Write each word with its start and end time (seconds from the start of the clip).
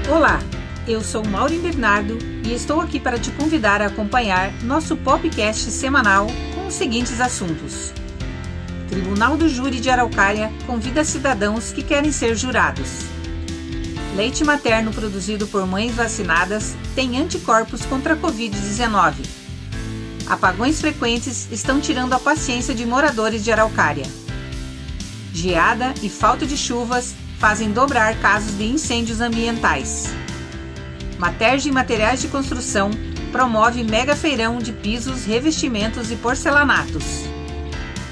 Olá, 0.09 0.39
eu 0.87 1.01
sou 1.01 1.25
Maureen 1.25 1.59
Bernardo 1.59 2.17
e 2.45 2.53
estou 2.53 2.79
aqui 2.79 3.01
para 3.01 3.19
te 3.19 3.31
convidar 3.31 3.81
a 3.81 3.87
acompanhar 3.87 4.53
nosso 4.63 4.95
podcast 4.95 5.69
semanal 5.69 6.27
com 6.55 6.67
os 6.67 6.73
seguintes 6.73 7.19
assuntos. 7.19 7.91
Tribunal 8.91 9.37
do 9.37 9.47
Júri 9.47 9.79
de 9.79 9.89
Araucária 9.89 10.51
convida 10.67 11.05
cidadãos 11.05 11.71
que 11.71 11.81
querem 11.81 12.11
ser 12.11 12.35
jurados. 12.35 13.05
Leite 14.17 14.43
materno 14.43 14.91
produzido 14.91 15.47
por 15.47 15.65
mães 15.65 15.95
vacinadas 15.95 16.75
tem 16.93 17.17
anticorpos 17.17 17.85
contra 17.85 18.15
a 18.15 18.17
Covid-19. 18.17 19.13
Apagões 20.27 20.81
frequentes 20.81 21.47
estão 21.49 21.79
tirando 21.79 22.11
a 22.11 22.19
paciência 22.19 22.75
de 22.75 22.85
moradores 22.85 23.45
de 23.45 23.51
Araucária. 23.53 24.05
Geada 25.33 25.93
e 26.03 26.09
falta 26.09 26.45
de 26.45 26.57
chuvas 26.57 27.15
fazem 27.39 27.71
dobrar 27.71 28.19
casos 28.19 28.57
de 28.57 28.65
incêndios 28.65 29.21
ambientais. 29.21 30.09
Materge 31.17 31.71
Materiais 31.71 32.21
de 32.21 32.27
Construção 32.27 32.91
promove 33.31 33.85
mega 33.85 34.17
feirão 34.17 34.57
de 34.57 34.73
pisos, 34.73 35.23
revestimentos 35.23 36.11
e 36.11 36.17
porcelanatos. 36.17 37.30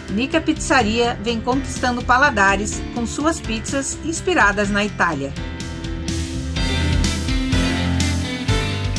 Nica 0.09 0.41
Pizzaria 0.41 1.19
vem 1.21 1.39
conquistando 1.39 2.03
paladares 2.03 2.81
com 2.95 3.05
suas 3.05 3.39
pizzas 3.39 3.97
inspiradas 4.03 4.69
na 4.69 4.83
Itália. 4.83 5.31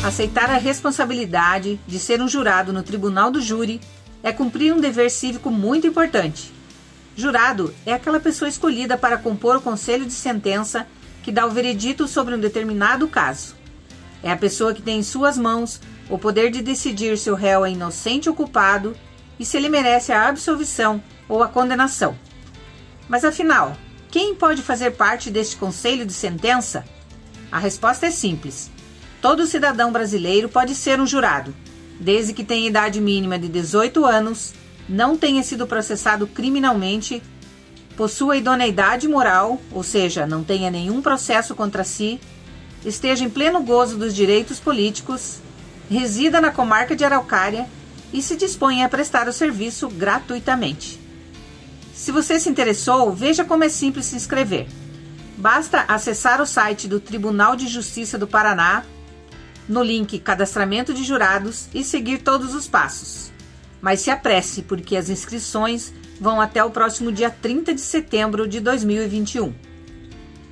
Aceitar 0.03 0.49
a 0.49 0.57
responsabilidade 0.57 1.79
de 1.85 1.99
ser 1.99 2.21
um 2.21 2.29
jurado 2.29 2.71
no 2.71 2.81
tribunal 2.81 3.29
do 3.29 3.41
júri 3.41 3.81
é 4.23 4.31
cumprir 4.31 4.73
um 4.73 4.79
dever 4.79 5.11
cívico 5.11 5.51
muito 5.51 5.85
importante. 5.85 6.51
Jurado 7.15 7.73
é 7.85 7.93
aquela 7.93 8.19
pessoa 8.19 8.47
escolhida 8.47 8.97
para 8.97 9.17
compor 9.17 9.57
o 9.57 9.61
conselho 9.61 10.05
de 10.05 10.13
sentença 10.13 10.87
que 11.21 11.31
dá 11.31 11.45
o 11.45 11.51
veredito 11.51 12.07
sobre 12.07 12.33
um 12.33 12.39
determinado 12.39 13.05
caso. 13.07 13.53
É 14.23 14.31
a 14.31 14.37
pessoa 14.37 14.73
que 14.73 14.81
tem 14.81 14.99
em 14.99 15.03
suas 15.03 15.37
mãos 15.37 15.81
o 16.09 16.17
poder 16.17 16.51
de 16.51 16.61
decidir 16.61 17.17
se 17.17 17.29
o 17.29 17.35
réu 17.35 17.65
é 17.65 17.71
inocente 17.71 18.29
ou 18.29 18.35
culpado 18.35 18.95
e 19.39 19.45
se 19.45 19.57
ele 19.57 19.69
merece 19.69 20.11
a 20.11 20.27
absolvição 20.27 21.01
ou 21.27 21.41
a 21.43 21.47
condenação. 21.47 22.17
Mas 23.07 23.25
afinal, 23.25 23.75
quem 24.09 24.35
pode 24.35 24.61
fazer 24.61 24.91
parte 24.91 25.29
deste 25.29 25.55
conselho 25.55 26.05
de 26.05 26.13
sentença? 26.13 26.85
A 27.51 27.59
resposta 27.59 28.07
é 28.07 28.11
simples. 28.11 28.69
Todo 29.21 29.45
cidadão 29.45 29.91
brasileiro 29.91 30.49
pode 30.49 30.75
ser 30.75 30.99
um 30.99 31.05
jurado, 31.05 31.53
desde 31.99 32.33
que 32.33 32.43
tenha 32.43 32.67
idade 32.67 32.99
mínima 32.99 33.37
de 33.37 33.47
18 33.47 34.03
anos, 34.05 34.53
não 34.89 35.15
tenha 35.15 35.43
sido 35.43 35.67
processado 35.67 36.25
criminalmente, 36.25 37.21
possua 37.95 38.37
idoneidade 38.37 39.07
moral, 39.07 39.61
ou 39.71 39.83
seja, 39.83 40.25
não 40.25 40.43
tenha 40.43 40.71
nenhum 40.71 41.01
processo 41.01 41.53
contra 41.53 41.83
si, 41.83 42.19
esteja 42.83 43.23
em 43.23 43.29
pleno 43.29 43.61
gozo 43.61 43.97
dos 43.97 44.15
direitos 44.15 44.59
políticos, 44.59 45.39
resida 45.89 46.41
na 46.41 46.51
comarca 46.51 46.95
de 46.95 47.05
Araucária 47.05 47.67
e 48.13 48.21
se 48.21 48.35
dispõe 48.35 48.83
a 48.83 48.89
prestar 48.89 49.27
o 49.27 49.33
serviço 49.33 49.87
gratuitamente. 49.89 50.99
Se 51.93 52.11
você 52.11 52.39
se 52.39 52.49
interessou, 52.49 53.13
veja 53.13 53.45
como 53.45 53.63
é 53.63 53.69
simples 53.69 54.07
se 54.07 54.15
inscrever. 54.15 54.67
Basta 55.37 55.85
acessar 55.87 56.41
o 56.41 56.45
site 56.45 56.87
do 56.87 56.99
Tribunal 56.99 57.55
de 57.55 57.67
Justiça 57.67 58.17
do 58.17 58.27
Paraná, 58.27 58.83
no 59.67 59.83
link 59.83 60.19
Cadastramento 60.19 60.93
de 60.93 61.03
Jurados 61.03 61.67
e 61.73 61.83
seguir 61.83 62.19
todos 62.19 62.53
os 62.53 62.67
passos. 62.67 63.31
Mas 63.79 64.01
se 64.01 64.11
apresse, 64.11 64.61
porque 64.61 64.95
as 64.95 65.09
inscrições 65.09 65.93
vão 66.19 66.39
até 66.39 66.63
o 66.63 66.69
próximo 66.69 67.11
dia 67.11 67.29
30 67.29 67.73
de 67.73 67.81
setembro 67.81 68.47
de 68.47 68.59
2021. 68.59 69.53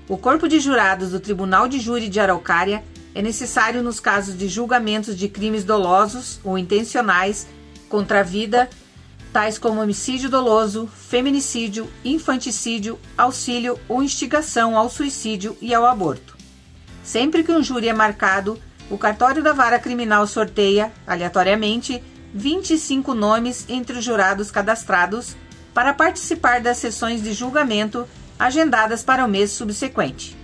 O 0.08 0.18
Corpo 0.18 0.48
de 0.48 0.59
Jurados 0.59 1.12
do 1.12 1.19
Tribunal 1.19 1.68
de 1.68 1.80
Júri 1.80 2.09
de 2.09 2.19
Araucária 2.19 2.84
é 3.19 3.22
necessário 3.22 3.84
nos 3.84 4.00
casos 4.00 4.38
de 4.38 4.47
julgamentos 4.47 5.18
de 5.18 5.28
crimes 5.28 5.66
dolosos 5.66 6.40
ou 6.41 6.57
intencionais 6.57 7.46
contra 7.90 8.22
a 8.22 8.24
vida, 8.24 8.69
tais 9.34 9.57
como 9.57 9.81
homicídio 9.81 10.30
doloso, 10.30 10.88
feminicídio, 10.88 11.91
infanticídio, 12.06 12.97
auxílio 13.18 13.78
ou 13.90 14.02
instigação 14.02 14.78
ao 14.78 14.90
suicídio 14.90 15.57
e 15.59 15.74
ao 15.74 15.85
aborto. 15.85 16.38
Sempre 17.03 17.44
que 17.44 17.52
um 17.52 17.62
júri 17.62 17.90
é 17.90 17.94
marcado, 17.94 18.57
o 18.90 18.97
cartório 18.97 19.44
da 19.44 19.51
vara 19.51 19.80
criminal 19.80 20.25
sorteia, 20.25 20.90
aleatoriamente, 21.06 22.01
25 22.34 23.13
nomes 23.13 23.66
entre 23.68 23.97
os 23.97 24.06
jurados 24.06 24.50
cadastrados 24.50 25.36
para 25.74 25.94
participar 25.94 26.62
das 26.62 26.78
sessões 26.78 27.22
de 27.22 27.34
julgamento 27.34 28.07
agendadas 28.40 29.03
para 29.03 29.25
o 29.25 29.28
mês 29.28 29.51
subsequente. 29.51 30.38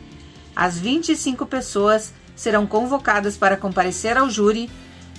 As 0.54 0.78
25 0.78 1.46
pessoas 1.46 2.12
serão 2.36 2.68
convocadas 2.68 3.38
para 3.38 3.58
comparecer 3.58 4.18
ao 4.18 4.30
júri, 4.30 4.70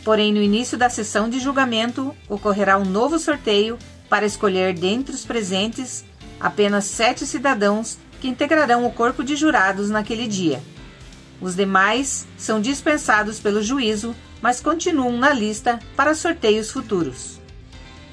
porém, 0.04 0.32
no 0.32 0.42
início 0.42 0.76
da 0.76 0.88
sessão 0.88 1.28
de 1.28 1.40
julgamento, 1.40 2.14
ocorrerá 2.28 2.78
um 2.78 2.84
novo 2.84 3.18
sorteio 3.18 3.78
para 4.08 4.26
escolher 4.26 4.74
dentre 4.74 5.14
os 5.14 5.24
presentes 5.24 6.04
apenas 6.38 6.84
sete 6.84 7.26
cidadãos 7.26 7.98
que 8.20 8.28
integrarão 8.28 8.86
o 8.86 8.92
corpo 8.92 9.24
de 9.24 9.36
jurados 9.36 9.90
naquele 9.90 10.26
dia. 10.26 10.62
Os 11.40 11.54
demais 11.54 12.26
são 12.36 12.60
dispensados 12.60 13.38
pelo 13.38 13.62
juízo, 13.62 14.14
mas 14.40 14.60
continuam 14.60 15.16
na 15.16 15.32
lista 15.32 15.78
para 15.94 16.14
sorteios 16.14 16.70
futuros. 16.70 17.40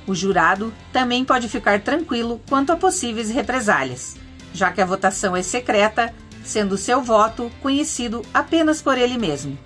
O 0.05 0.13
jurado 0.13 0.73
também 0.91 1.23
pode 1.23 1.47
ficar 1.47 1.81
tranquilo 1.81 2.41
quanto 2.49 2.71
a 2.71 2.75
possíveis 2.75 3.29
represálias, 3.29 4.15
já 4.53 4.71
que 4.71 4.81
a 4.81 4.85
votação 4.85 5.35
é 5.35 5.41
secreta 5.41 6.13
sendo 6.43 6.77
seu 6.77 7.01
voto 7.01 7.51
conhecido 7.61 8.21
apenas 8.33 8.81
por 8.81 8.97
ele 8.97 9.17
mesmo. 9.17 9.57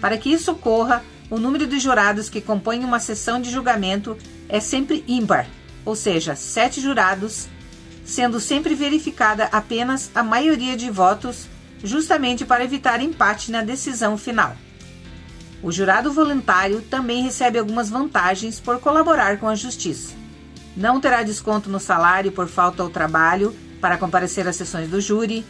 Para 0.00 0.16
que 0.16 0.32
isso 0.32 0.52
ocorra, 0.52 1.02
o 1.30 1.38
número 1.38 1.66
de 1.66 1.78
jurados 1.78 2.28
que 2.28 2.40
compõem 2.40 2.84
uma 2.84 2.98
sessão 2.98 3.40
de 3.40 3.50
julgamento 3.50 4.16
é 4.48 4.58
sempre 4.58 5.04
ímpar, 5.06 5.46
ou 5.84 5.94
seja, 5.94 6.34
sete 6.34 6.80
jurados, 6.80 7.48
sendo 8.04 8.40
sempre 8.40 8.74
verificada 8.74 9.48
apenas 9.52 10.10
a 10.14 10.22
maioria 10.22 10.76
de 10.76 10.90
votos, 10.90 11.46
justamente 11.82 12.44
para 12.44 12.64
evitar 12.64 13.00
empate 13.00 13.50
na 13.50 13.62
decisão 13.62 14.18
final. 14.18 14.56
O 15.62 15.70
jurado 15.70 16.12
voluntário 16.12 16.80
também 16.82 17.22
recebe 17.22 17.58
algumas 17.58 17.90
vantagens 17.90 18.58
por 18.58 18.80
colaborar 18.80 19.38
com 19.38 19.46
a 19.46 19.54
justiça. 19.54 20.14
Não 20.76 21.00
terá 21.00 21.22
desconto 21.22 21.68
no 21.68 21.78
salário 21.78 22.32
por 22.32 22.48
falta 22.48 22.82
ao 22.82 22.88
trabalho 22.88 23.54
para 23.80 23.98
comparecer 23.98 24.48
às 24.48 24.56
sessões 24.56 24.88
do 24.88 25.00
júri, 25.00 25.44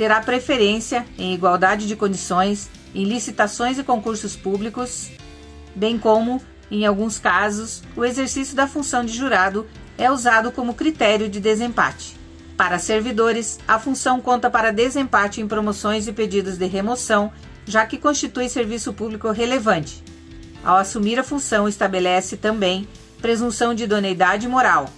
terá 0.00 0.18
preferência, 0.22 1.04
em 1.18 1.34
igualdade 1.34 1.86
de 1.86 1.94
condições, 1.94 2.70
em 2.94 3.04
licitações 3.04 3.78
e 3.78 3.84
concursos 3.84 4.34
públicos, 4.34 5.10
bem 5.76 5.98
como, 5.98 6.40
em 6.70 6.86
alguns 6.86 7.18
casos, 7.18 7.82
o 7.94 8.02
exercício 8.02 8.56
da 8.56 8.66
função 8.66 9.04
de 9.04 9.12
jurado 9.12 9.66
é 9.98 10.10
usado 10.10 10.50
como 10.52 10.72
critério 10.72 11.28
de 11.28 11.38
desempate. 11.38 12.16
Para 12.56 12.78
servidores, 12.78 13.58
a 13.68 13.78
função 13.78 14.22
conta 14.22 14.48
para 14.48 14.72
desempate 14.72 15.42
em 15.42 15.46
promoções 15.46 16.08
e 16.08 16.14
pedidos 16.14 16.56
de 16.56 16.64
remoção, 16.64 17.30
já 17.66 17.84
que 17.84 17.98
constitui 17.98 18.48
serviço 18.48 18.94
público 18.94 19.30
relevante. 19.30 20.02
Ao 20.64 20.78
assumir 20.78 21.18
a 21.18 21.22
função, 21.22 21.68
estabelece 21.68 22.38
também 22.38 22.88
presunção 23.20 23.74
de 23.74 23.84
idoneidade 23.84 24.48
moral, 24.48 24.88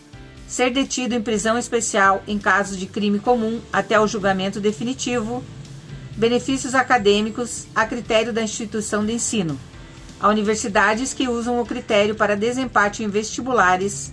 ser 0.53 0.71
detido 0.71 1.15
em 1.15 1.23
prisão 1.23 1.57
especial 1.57 2.23
em 2.29 2.39
caso 2.39 2.77
de 2.77 2.85
crime 2.85 3.19
comum 3.19 3.59
até 3.73 3.99
o 3.99 4.07
julgamento 4.07 4.61
definitivo, 4.61 5.43
benefícios 6.15 6.75
acadêmicos 6.75 7.67
a 7.75 7.87
critério 7.87 8.35
da 8.35 8.43
instituição 8.43 9.03
de 9.03 9.15
ensino. 9.15 9.59
Há 10.21 10.29
universidades 10.29 11.15
que 11.15 11.27
usam 11.27 11.59
o 11.59 11.65
critério 11.65 12.15
para 12.15 12.37
desempate 12.37 13.03
em 13.03 13.09
vestibulares. 13.09 14.13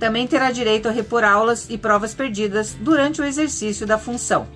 Também 0.00 0.26
terá 0.26 0.50
direito 0.50 0.88
a 0.88 0.90
repor 0.90 1.22
aulas 1.22 1.66
e 1.70 1.78
provas 1.78 2.12
perdidas 2.12 2.74
durante 2.80 3.20
o 3.20 3.24
exercício 3.24 3.86
da 3.86 3.96
função. 3.96 4.48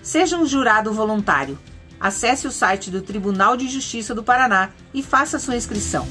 Seja 0.00 0.38
um 0.38 0.46
jurado 0.46 0.92
voluntário. 0.92 1.58
Acesse 1.98 2.46
o 2.46 2.52
site 2.52 2.88
do 2.88 3.02
Tribunal 3.02 3.56
de 3.56 3.68
Justiça 3.68 4.14
do 4.14 4.22
Paraná 4.22 4.70
e 4.94 5.02
faça 5.02 5.40
sua 5.40 5.56
inscrição. 5.56 6.06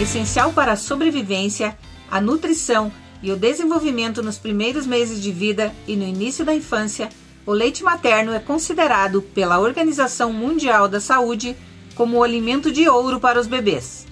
Essencial 0.00 0.52
para 0.52 0.74
a 0.74 0.76
sobrevivência 0.76 1.76
a 2.12 2.20
nutrição 2.20 2.92
e 3.22 3.32
o 3.32 3.36
desenvolvimento 3.38 4.22
nos 4.22 4.36
primeiros 4.36 4.86
meses 4.86 5.18
de 5.18 5.32
vida 5.32 5.74
e 5.88 5.96
no 5.96 6.04
início 6.04 6.44
da 6.44 6.54
infância, 6.54 7.08
o 7.46 7.52
leite 7.52 7.82
materno 7.82 8.34
é 8.34 8.38
considerado 8.38 9.22
pela 9.22 9.58
Organização 9.58 10.30
Mundial 10.30 10.88
da 10.88 11.00
Saúde 11.00 11.56
como 11.94 12.18
o 12.18 12.22
alimento 12.22 12.70
de 12.70 12.86
ouro 12.86 13.18
para 13.18 13.40
os 13.40 13.46
bebês. 13.46 14.06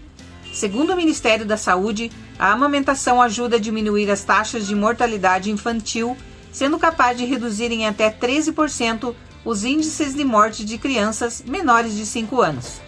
Segundo 0.51 0.95
o 0.95 0.97
Ministério 0.97 1.45
da 1.45 1.59
Saúde, 1.59 2.11
a 2.39 2.51
amamentação 2.51 3.21
ajuda 3.21 3.57
a 3.57 3.61
diminuir 3.61 4.11
as 4.11 4.25
taxas 4.25 4.67
de 4.67 4.75
mortalidade 4.75 5.51
infantil 5.51 6.17
sendo 6.51 6.79
capaz 6.79 7.19
de 7.19 7.27
reduzir 7.27 7.71
em 7.71 7.87
até 7.87 8.11
13% 8.11 9.15
os 9.45 9.63
índices 9.63 10.15
de 10.15 10.25
morte 10.25 10.65
de 10.65 10.79
crianças 10.79 11.45
menores 11.47 11.95
de 11.95 12.07
5 12.07 12.41
anos. 12.41 12.81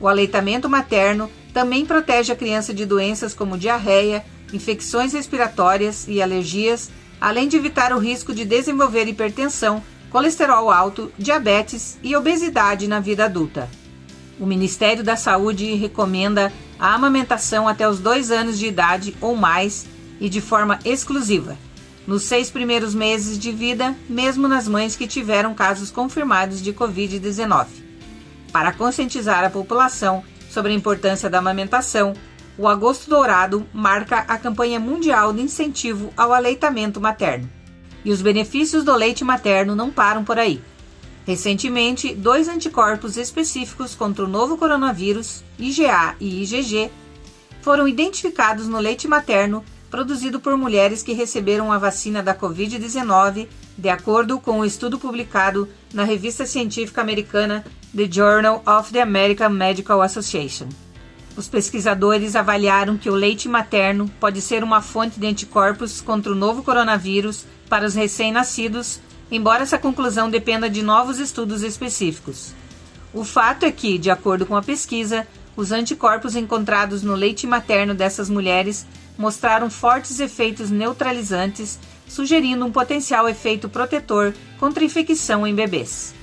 O 0.00 0.06
aleitamento 0.06 0.68
materno 0.68 1.28
também 1.52 1.84
protege 1.84 2.32
a 2.32 2.36
criança 2.36 2.72
de 2.72 2.86
doenças 2.86 3.34
como 3.34 3.58
diarreia, 3.58 4.24
infecções 4.52 5.12
respiratórias 5.12 6.06
e 6.08 6.20
alergias, 6.22 6.90
além 7.20 7.48
de 7.48 7.56
evitar 7.56 7.92
o 7.92 7.98
risco 7.98 8.34
de 8.34 8.44
desenvolver 8.44 9.06
hipertensão, 9.06 9.82
colesterol 10.10 10.70
alto, 10.70 11.10
diabetes 11.18 11.98
e 12.02 12.14
obesidade 12.14 12.86
na 12.86 13.00
vida 13.00 13.24
adulta. 13.24 13.68
O 14.38 14.46
Ministério 14.46 15.02
da 15.02 15.16
Saúde 15.16 15.74
recomenda 15.74 16.52
a 16.78 16.94
amamentação 16.94 17.66
até 17.68 17.88
os 17.88 17.98
dois 17.98 18.30
anos 18.30 18.58
de 18.58 18.66
idade 18.66 19.16
ou 19.20 19.36
mais 19.36 19.86
e 20.20 20.28
de 20.28 20.40
forma 20.40 20.78
exclusiva, 20.84 21.56
nos 22.06 22.24
seis 22.24 22.50
primeiros 22.50 22.94
meses 22.94 23.38
de 23.38 23.50
vida, 23.52 23.94
mesmo 24.08 24.46
nas 24.46 24.68
mães 24.68 24.96
que 24.96 25.06
tiveram 25.06 25.54
casos 25.54 25.90
confirmados 25.90 26.62
de 26.62 26.72
Covid-19. 26.72 27.66
Para 28.52 28.72
conscientizar 28.72 29.44
a 29.44 29.50
população 29.50 30.22
sobre 30.50 30.72
a 30.72 30.74
importância 30.74 31.28
da 31.28 31.38
amamentação, 31.38 32.14
o 32.56 32.68
Agosto 32.68 33.10
Dourado 33.10 33.66
marca 33.72 34.18
a 34.28 34.38
campanha 34.38 34.78
mundial 34.78 35.32
de 35.32 35.42
incentivo 35.42 36.12
ao 36.16 36.32
aleitamento 36.32 37.00
materno. 37.00 37.50
E 38.04 38.12
os 38.12 38.22
benefícios 38.22 38.84
do 38.84 38.94
leite 38.94 39.24
materno 39.24 39.74
não 39.74 39.90
param 39.90 40.24
por 40.24 40.38
aí. 40.38 40.62
Recentemente, 41.26 42.14
dois 42.14 42.48
anticorpos 42.48 43.16
específicos 43.16 43.94
contra 43.94 44.24
o 44.24 44.28
novo 44.28 44.58
coronavírus, 44.58 45.42
IgA 45.58 46.14
e 46.20 46.42
IgG, 46.42 46.90
foram 47.62 47.88
identificados 47.88 48.68
no 48.68 48.78
leite 48.78 49.08
materno 49.08 49.64
produzido 49.90 50.40
por 50.40 50.56
mulheres 50.56 51.04
que 51.04 51.12
receberam 51.12 51.70
a 51.70 51.78
vacina 51.78 52.20
da 52.20 52.34
Covid-19, 52.34 53.46
de 53.78 53.88
acordo 53.88 54.40
com 54.40 54.52
o 54.52 54.58
um 54.58 54.64
estudo 54.64 54.98
publicado 54.98 55.68
na 55.92 56.02
revista 56.02 56.44
científica 56.44 57.00
americana 57.00 57.64
The 57.94 58.10
Journal 58.10 58.60
of 58.66 58.92
the 58.92 59.00
American 59.00 59.50
Medical 59.50 60.02
Association. 60.02 60.68
Os 61.36 61.48
pesquisadores 61.48 62.36
avaliaram 62.36 62.96
que 62.96 63.10
o 63.10 63.14
leite 63.14 63.48
materno 63.48 64.08
pode 64.20 64.40
ser 64.40 64.62
uma 64.62 64.80
fonte 64.80 65.18
de 65.18 65.26
anticorpos 65.26 66.00
contra 66.00 66.30
o 66.30 66.36
novo 66.36 66.62
coronavírus 66.62 67.44
para 67.68 67.86
os 67.86 67.94
recém-nascidos 67.94 69.00
embora 69.30 69.62
essa 69.62 69.78
conclusão 69.78 70.30
dependa 70.30 70.68
de 70.68 70.82
novos 70.82 71.18
estudos 71.18 71.62
específicos. 71.62 72.52
O 73.12 73.24
fato 73.24 73.64
é 73.64 73.72
que, 73.72 73.98
de 73.98 74.10
acordo 74.10 74.46
com 74.46 74.56
a 74.56 74.62
pesquisa, 74.62 75.26
os 75.56 75.72
anticorpos 75.72 76.34
encontrados 76.34 77.02
no 77.02 77.14
leite 77.14 77.46
materno 77.46 77.94
dessas 77.94 78.28
mulheres 78.28 78.86
mostraram 79.16 79.70
fortes 79.70 80.18
efeitos 80.18 80.70
neutralizantes, 80.70 81.78
sugerindo 82.08 82.64
um 82.64 82.72
potencial 82.72 83.28
efeito 83.28 83.68
protetor 83.68 84.34
contra 84.58 84.84
infecção 84.84 85.46
em 85.46 85.54
bebês. 85.54 86.14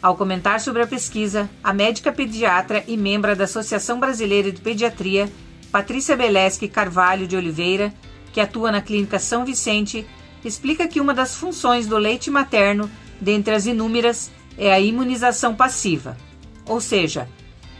Ao 0.00 0.16
comentar 0.16 0.60
sobre 0.60 0.82
a 0.82 0.86
pesquisa, 0.86 1.50
a 1.62 1.72
médica 1.72 2.12
pediatra 2.12 2.84
e 2.86 2.96
membro 2.96 3.34
da 3.34 3.44
Associação 3.44 3.98
Brasileira 3.98 4.52
de 4.52 4.60
Pediatria, 4.60 5.28
Patrícia 5.72 6.16
Beleschi 6.16 6.68
Carvalho 6.68 7.26
de 7.26 7.36
Oliveira, 7.36 7.92
que 8.32 8.40
atua 8.40 8.70
na 8.70 8.80
Clínica 8.80 9.18
São 9.18 9.44
Vicente, 9.44 10.06
explica 10.44 10.86
que 10.86 11.00
uma 11.00 11.12
das 11.12 11.34
funções 11.34 11.88
do 11.88 11.98
leite 11.98 12.30
materno, 12.30 12.88
dentre 13.20 13.52
as 13.52 13.66
inúmeras, 13.66 14.30
é 14.56 14.72
a 14.72 14.78
imunização 14.78 15.56
passiva. 15.56 16.16
Ou 16.64 16.80
seja, 16.80 17.28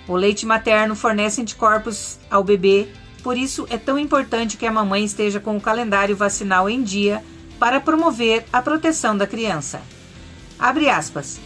o 0.09 0.17
leite 0.17 0.45
materno 0.45 0.97
fornece 0.97 1.41
anticorpos 1.41 2.19
ao 2.29 2.43
bebê, 2.43 2.89
por 3.23 3.37
isso 3.37 3.65
é 3.71 3.79
tão 3.79 3.97
importante 3.97 4.57
que 4.57 4.67
a 4.67 4.73
mamãe 4.73 5.05
esteja 5.05 5.39
com 5.39 5.57
o 5.57 5.61
calendário 5.61 6.17
vacinal 6.17 6.69
em 6.69 6.83
dia 6.83 7.23
para 7.61 7.81
promover 7.81 8.45
a 8.53 8.61
proteção 8.61 9.17
da 9.17 9.27
criança. 9.27 9.81
Abre 10.59 10.89
aspas. 10.89 11.39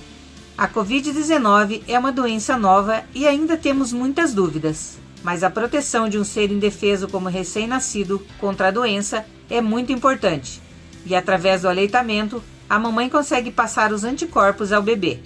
A 0.57 0.69
Covid-19 0.69 1.83
é 1.89 1.99
uma 1.99 2.13
doença 2.13 2.57
nova 2.57 3.03
e 3.15 3.27
ainda 3.27 3.57
temos 3.57 3.93
muitas 3.93 4.35
dúvidas, 4.35 4.99
mas 5.23 5.43
a 5.43 5.51
proteção 5.51 6.09
de 6.09 6.19
um 6.19 6.25
ser 6.25 6.51
indefeso 6.51 7.09
como 7.09 7.29
recém-nascido 7.29 8.25
contra 8.39 8.69
a 8.69 8.71
doença 8.71 9.25
é 9.49 9.61
muito 9.61 9.93
importante 9.93 10.61
e 11.05 11.15
através 11.15 11.63
do 11.63 11.69
aleitamento, 11.69 12.43
a 12.69 12.79
mamãe 12.79 13.09
consegue 13.09 13.51
passar 13.51 13.93
os 13.93 14.05
anticorpos 14.05 14.73
ao 14.73 14.83
bebê. 14.83 15.21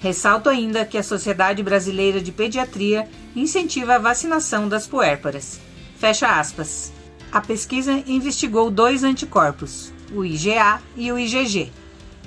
Ressalto 0.00 0.48
ainda 0.48 0.84
que 0.84 0.98
a 0.98 1.02
Sociedade 1.02 1.62
Brasileira 1.62 2.20
de 2.20 2.30
Pediatria 2.30 3.08
incentiva 3.34 3.94
a 3.94 3.98
vacinação 3.98 4.68
das 4.68 4.86
puérperas. 4.86 5.58
Fecha 5.98 6.38
aspas. 6.38 6.92
A 7.32 7.40
pesquisa 7.40 8.02
investigou 8.06 8.70
dois 8.70 9.02
anticorpos, 9.02 9.92
o 10.12 10.24
IgA 10.24 10.80
e 10.96 11.10
o 11.10 11.18
IgG. 11.18 11.72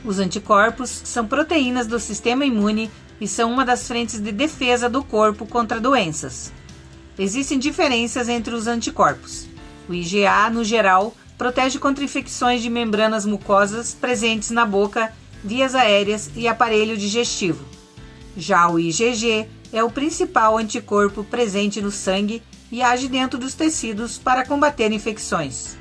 Os 0.03 0.19
anticorpos 0.19 0.89
são 1.03 1.27
proteínas 1.27 1.85
do 1.85 1.99
sistema 1.99 2.45
imune 2.45 2.89
e 3.19 3.27
são 3.27 3.51
uma 3.51 3.65
das 3.65 3.87
frentes 3.87 4.19
de 4.19 4.31
defesa 4.31 4.89
do 4.89 5.03
corpo 5.03 5.45
contra 5.45 5.79
doenças. 5.79 6.51
Existem 7.17 7.59
diferenças 7.59 8.29
entre 8.29 8.55
os 8.55 8.65
anticorpos. 8.65 9.47
O 9.89 9.93
IgA, 9.93 10.49
no 10.49 10.63
geral, 10.63 11.13
protege 11.37 11.79
contra 11.79 12.03
infecções 12.03 12.61
de 12.61 12.69
membranas 12.69 13.25
mucosas 13.25 13.93
presentes 13.93 14.51
na 14.51 14.65
boca, 14.65 15.11
vias 15.43 15.75
aéreas 15.75 16.29
e 16.35 16.47
aparelho 16.47 16.97
digestivo. 16.97 17.65
Já 18.37 18.69
o 18.69 18.79
IgG 18.79 19.47
é 19.73 19.83
o 19.83 19.91
principal 19.91 20.57
anticorpo 20.57 21.23
presente 21.23 21.81
no 21.81 21.91
sangue 21.91 22.41
e 22.71 22.81
age 22.81 23.07
dentro 23.07 23.37
dos 23.37 23.53
tecidos 23.53 24.17
para 24.17 24.45
combater 24.45 24.91
infecções. 24.91 25.77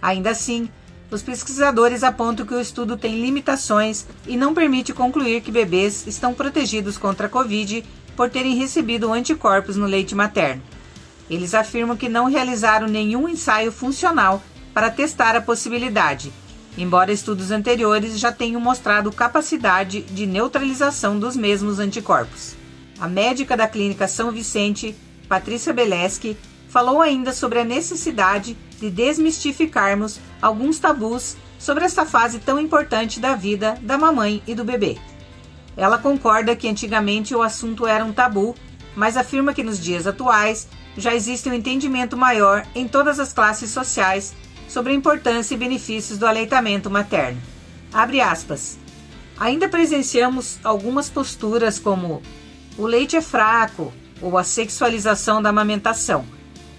Ainda 0.00 0.30
assim, 0.30 0.68
os 1.10 1.22
pesquisadores 1.22 2.02
apontam 2.02 2.46
que 2.46 2.54
o 2.54 2.60
estudo 2.60 2.96
tem 2.96 3.20
limitações 3.20 4.06
e 4.26 4.36
não 4.36 4.54
permite 4.54 4.92
concluir 4.92 5.40
que 5.42 5.52
bebês 5.52 6.06
estão 6.06 6.34
protegidos 6.34 6.98
contra 6.98 7.26
a 7.26 7.30
Covid 7.30 7.84
por 8.16 8.30
terem 8.30 8.56
recebido 8.56 9.12
anticorpos 9.12 9.76
no 9.76 9.86
leite 9.86 10.14
materno. 10.14 10.62
Eles 11.28 11.54
afirmam 11.54 11.96
que 11.96 12.08
não 12.08 12.26
realizaram 12.26 12.86
nenhum 12.86 13.28
ensaio 13.28 13.72
funcional 13.72 14.42
para 14.72 14.90
testar 14.90 15.36
a 15.36 15.40
possibilidade, 15.40 16.32
embora 16.76 17.12
estudos 17.12 17.50
anteriores 17.50 18.18
já 18.18 18.32
tenham 18.32 18.60
mostrado 18.60 19.12
capacidade 19.12 20.02
de 20.02 20.26
neutralização 20.26 21.18
dos 21.18 21.36
mesmos 21.36 21.78
anticorpos. 21.78 22.54
A 22.98 23.08
médica 23.08 23.56
da 23.56 23.66
Clínica 23.66 24.08
São 24.08 24.30
Vicente, 24.30 24.94
Patrícia 25.28 25.72
Beleschi, 25.72 26.36
falou 26.68 27.00
ainda 27.00 27.32
sobre 27.32 27.60
a 27.60 27.64
necessidade 27.64 28.56
de 28.80 28.90
desmistificarmos 28.90 30.20
alguns 30.40 30.78
tabus 30.78 31.36
sobre 31.58 31.84
essa 31.84 32.04
fase 32.04 32.38
tão 32.38 32.60
importante 32.60 33.20
da 33.20 33.34
vida 33.34 33.78
da 33.82 33.96
mamãe 33.96 34.42
e 34.46 34.54
do 34.54 34.64
bebê. 34.64 34.98
Ela 35.76 35.98
concorda 35.98 36.54
que 36.54 36.68
antigamente 36.68 37.34
o 37.34 37.42
assunto 37.42 37.86
era 37.86 38.04
um 38.04 38.12
tabu, 38.12 38.54
mas 38.94 39.16
afirma 39.16 39.54
que 39.54 39.62
nos 39.62 39.82
dias 39.82 40.06
atuais 40.06 40.68
já 40.96 41.14
existe 41.14 41.48
um 41.48 41.54
entendimento 41.54 42.16
maior 42.16 42.66
em 42.74 42.86
todas 42.86 43.18
as 43.18 43.32
classes 43.32 43.70
sociais 43.70 44.34
sobre 44.68 44.92
a 44.92 44.94
importância 44.94 45.54
e 45.54 45.58
benefícios 45.58 46.18
do 46.18 46.26
aleitamento 46.26 46.90
materno. 46.90 47.40
Abre 47.92 48.20
aspas. 48.20 48.78
Ainda 49.38 49.68
presenciamos 49.68 50.58
algumas 50.62 51.08
posturas 51.08 51.78
como 51.78 52.22
o 52.78 52.86
leite 52.86 53.16
é 53.16 53.20
fraco 53.20 53.92
ou 54.22 54.38
a 54.38 54.44
sexualização 54.44 55.42
da 55.42 55.50
amamentação, 55.50 56.24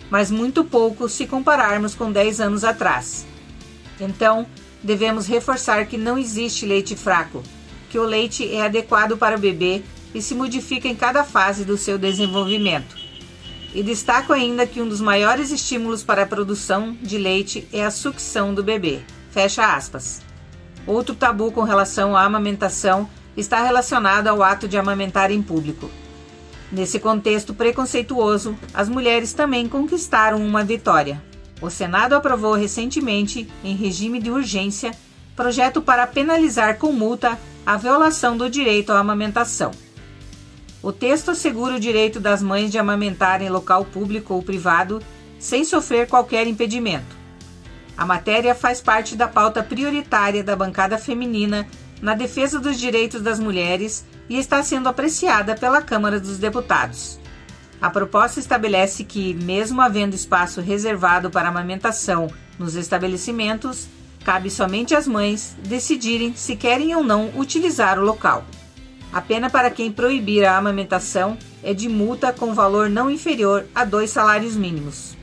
mas 0.10 0.32
muito 0.32 0.64
pouco 0.64 1.10
se 1.10 1.26
compararmos 1.26 1.96
com 1.96 2.12
10 2.12 2.42
anos 2.42 2.64
atrás. 2.64 3.26
Então, 4.00 4.46
devemos 4.84 5.28
reforçar 5.28 5.86
que 5.88 5.98
não 5.98 6.18
existe 6.18 6.66
leite 6.66 6.96
fraco, 6.96 7.44
que 7.90 7.98
o 7.98 8.04
leite 8.04 8.50
é 8.54 8.64
adequado 8.64 9.18
para 9.18 9.36
o 9.36 9.40
bebê 9.40 9.84
e 10.14 10.22
se 10.22 10.36
modifica 10.36 10.88
em 10.88 10.96
cada 10.96 11.24
fase 11.24 11.66
do 11.66 11.78
seu 11.78 11.98
desenvolvimento. 11.98 12.96
E 13.74 13.84
destaco 13.84 14.32
ainda 14.32 14.66
que 14.66 14.82
um 14.82 14.88
dos 14.88 15.02
maiores 15.02 15.52
estímulos 15.52 16.02
para 16.02 16.24
a 16.24 16.26
produção 16.26 16.98
de 17.02 17.18
leite 17.18 17.68
é 17.74 17.84
a 17.84 17.92
sucção 17.92 18.54
do 18.54 18.64
bebê. 18.64 19.02
Fecha 19.32 19.76
aspas. 19.76 20.22
Outro 20.88 21.14
tabu 21.14 21.52
com 21.52 21.64
relação 21.64 22.16
à 22.16 22.24
amamentação 22.24 23.10
está 23.36 23.62
relacionado 23.62 24.28
ao 24.28 24.42
ato 24.42 24.68
de 24.68 24.78
amamentar 24.78 25.30
em 25.32 25.42
público. 25.42 25.90
Nesse 26.72 27.00
contexto 27.00 27.54
preconceituoso, 27.54 28.58
as 28.74 28.90
mulheres 28.90 29.34
também 29.34 29.68
conquistaram 29.70 30.46
uma 30.46 30.64
vitória. 30.64 31.22
O 31.62 31.70
Senado 31.70 32.14
aprovou 32.14 32.54
recentemente, 32.54 33.48
em 33.64 33.76
regime 33.76 34.20
de 34.20 34.32
urgência, 34.32 34.92
projeto 35.36 35.82
para 35.82 36.08
penalizar 36.08 36.78
com 36.78 36.92
multa 36.92 37.38
a 37.66 37.78
violação 37.78 38.36
do 38.36 38.50
direito 38.50 38.92
à 38.92 39.00
amamentação. 39.00 39.72
O 40.82 40.92
texto 40.92 41.32
assegura 41.32 41.76
o 41.76 41.80
direito 41.80 42.20
das 42.20 42.44
mães 42.44 42.72
de 42.72 42.78
amamentar 42.78 43.42
em 43.42 43.50
local 43.50 43.86
público 43.86 44.34
ou 44.34 44.44
privado 44.44 45.02
sem 45.40 45.64
sofrer 45.64 46.08
qualquer 46.08 46.46
impedimento. 46.48 47.16
A 47.98 48.06
matéria 48.06 48.54
faz 48.54 48.82
parte 48.82 49.16
da 49.16 49.28
pauta 49.28 49.64
prioritária 49.64 50.44
da 50.44 50.56
bancada 50.56 50.98
feminina 50.98 51.66
na 52.06 52.14
defesa 52.14 52.58
dos 52.58 52.80
direitos 52.80 53.22
das 53.22 53.40
mulheres 53.40 54.06
e 54.30 54.38
está 54.38 54.64
sendo 54.64 54.88
apreciada 54.88 55.56
pela 55.56 55.82
Câmara 55.82 56.20
dos 56.22 56.38
Deputados. 56.38 57.20
A 57.82 57.90
proposta 57.90 58.40
estabelece 58.40 59.04
que, 59.04 59.34
mesmo 59.34 59.82
havendo 59.82 60.16
espaço 60.16 60.62
reservado 60.62 61.30
para 61.30 61.50
amamentação 61.50 62.28
nos 62.58 62.76
estabelecimentos, 62.76 63.90
Cabe 64.26 64.50
somente 64.50 64.96
às 64.96 65.08
mães 65.08 65.56
decidirem 65.60 66.34
se 66.36 66.56
querem 66.56 66.96
ou 66.96 67.04
não 67.04 67.30
utilizar 67.38 68.00
o 68.00 68.04
local. 68.04 68.44
A 69.14 69.22
pena 69.22 69.52
para 69.52 69.70
quem 69.70 69.92
proibir 69.92 70.44
a 70.44 70.58
amamentação 70.58 71.38
é 71.62 71.76
de 71.76 71.88
multa 71.88 72.34
com 72.34 72.52
valor 72.52 72.90
não 72.90 73.08
inferior 73.08 73.68
a 73.76 73.86
dois 73.86 74.10
salários 74.10 74.56
mínimos. 74.56 75.16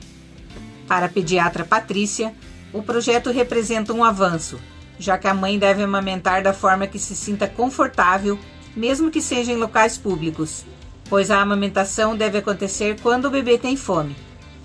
Para 0.87 1.07
a 1.07 1.09
pediatra 1.09 1.65
Patrícia, 1.65 2.33
o 2.73 2.81
projeto 2.81 3.33
representa 3.33 3.93
um 3.93 4.05
avanço, 4.05 4.57
já 4.99 5.19
que 5.19 5.29
a 5.29 5.35
mãe 5.35 5.59
deve 5.59 5.83
amamentar 5.83 6.43
da 6.43 6.53
forma 6.53 6.87
que 6.87 6.99
se 6.99 7.15
sinta 7.15 7.47
confortável, 7.47 8.39
mesmo 8.77 9.11
que 9.11 9.21
seja 9.21 9.53
em 9.53 9.57
locais 9.57 9.99
públicos, 9.99 10.65
pois 11.09 11.31
a 11.31 11.41
amamentação 11.41 12.17
deve 12.17 12.39
acontecer 12.39 12.99
quando 13.01 13.27
o 13.27 13.31
bebê 13.31 13.59
tem 13.59 13.77
fome. 13.77 14.17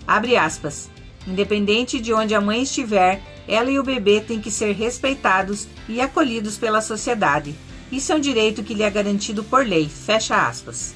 Abre 0.08 0.38
aspas. 0.38 0.90
Independente 1.28 2.00
de 2.00 2.14
onde 2.14 2.34
a 2.34 2.40
mãe 2.40 2.62
estiver, 2.62 3.22
ela 3.48 3.70
e 3.70 3.78
o 3.78 3.84
bebê 3.84 4.22
têm 4.22 4.40
que 4.40 4.50
ser 4.50 4.74
respeitados 4.74 5.68
e 5.90 6.00
acolhidos 6.00 6.58
pela 6.58 6.82
sociedade. 6.82 7.54
Isso 7.92 8.12
é 8.12 8.16
um 8.16 8.20
direito 8.20 8.64
que 8.64 8.74
lhe 8.74 8.84
é 8.84 8.90
garantido 8.90 9.44
por 9.44 9.66
lei. 9.66 9.90
Fecha 9.90 10.48
aspas. 10.48 10.96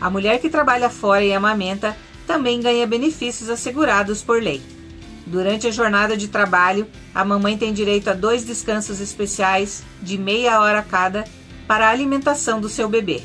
A 0.00 0.10
mulher 0.10 0.40
que 0.40 0.50
trabalha 0.50 0.90
fora 0.90 1.24
e 1.24 1.32
amamenta 1.32 1.96
também 2.26 2.60
ganha 2.60 2.86
benefícios 2.86 3.48
assegurados 3.48 4.22
por 4.22 4.42
lei. 4.42 4.60
Durante 5.26 5.66
a 5.66 5.70
jornada 5.70 6.16
de 6.16 6.28
trabalho, 6.28 6.86
a 7.14 7.24
mamãe 7.24 7.56
tem 7.56 7.72
direito 7.72 8.10
a 8.10 8.14
dois 8.14 8.44
descansos 8.44 9.00
especiais 9.00 9.82
de 10.02 10.18
meia 10.18 10.60
hora 10.60 10.82
cada 10.82 11.24
para 11.66 11.86
a 11.86 11.90
alimentação 11.90 12.60
do 12.60 12.68
seu 12.68 12.88
bebê. 12.88 13.22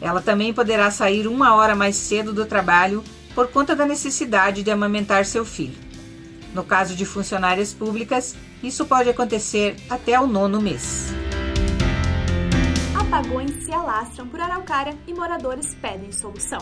Ela 0.00 0.20
também 0.20 0.52
poderá 0.52 0.90
sair 0.90 1.26
uma 1.26 1.54
hora 1.54 1.74
mais 1.74 1.96
cedo 1.96 2.32
do 2.32 2.46
trabalho 2.46 3.02
por 3.34 3.48
conta 3.48 3.74
da 3.74 3.84
necessidade 3.84 4.62
de 4.62 4.70
amamentar 4.70 5.24
seu 5.26 5.44
filho. 5.44 5.76
No 6.54 6.64
caso 6.64 6.94
de 6.94 7.04
funcionárias 7.04 7.74
públicas, 7.74 8.34
isso 8.62 8.86
pode 8.86 9.10
acontecer 9.10 9.76
até 9.90 10.18
o 10.18 10.26
nono 10.26 10.60
mês. 10.60 11.12
Apagões 12.98 13.64
se 13.64 13.72
alastram 13.72 14.26
por 14.26 14.40
Araucária 14.40 14.96
e 15.06 15.12
moradores 15.12 15.74
pedem 15.74 16.12
solução. 16.12 16.60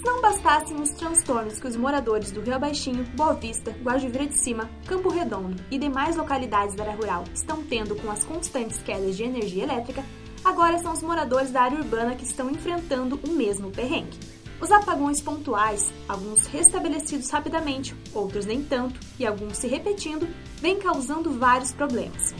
Se 0.00 0.06
não 0.06 0.22
bastassem 0.22 0.80
os 0.80 0.88
transtornos 0.92 1.60
que 1.60 1.66
os 1.66 1.76
moradores 1.76 2.32
do 2.32 2.40
Rio 2.40 2.54
Abaixinho, 2.54 3.04
Boa 3.14 3.34
Vista, 3.34 3.70
Guajuvira 3.82 4.26
de 4.26 4.42
Cima, 4.42 4.70
Campo 4.86 5.10
Redondo 5.10 5.62
e 5.70 5.76
demais 5.76 6.16
localidades 6.16 6.74
da 6.74 6.84
área 6.84 6.96
rural 6.96 7.24
estão 7.34 7.62
tendo 7.62 7.94
com 7.94 8.10
as 8.10 8.24
constantes 8.24 8.82
quedas 8.82 9.14
de 9.14 9.24
energia 9.24 9.64
elétrica, 9.64 10.02
agora 10.42 10.78
são 10.78 10.94
os 10.94 11.02
moradores 11.02 11.50
da 11.50 11.60
área 11.60 11.76
urbana 11.76 12.14
que 12.14 12.24
estão 12.24 12.48
enfrentando 12.48 13.20
o 13.22 13.30
mesmo 13.30 13.70
perrengue. 13.70 14.18
Os 14.58 14.72
apagões 14.72 15.20
pontuais, 15.20 15.92
alguns 16.08 16.46
restabelecidos 16.46 17.28
rapidamente, 17.28 17.94
outros 18.14 18.46
nem 18.46 18.64
tanto, 18.64 18.98
e 19.18 19.26
alguns 19.26 19.58
se 19.58 19.68
repetindo, 19.68 20.26
vêm 20.62 20.78
causando 20.78 21.38
vários 21.38 21.72
problemas. 21.72 22.34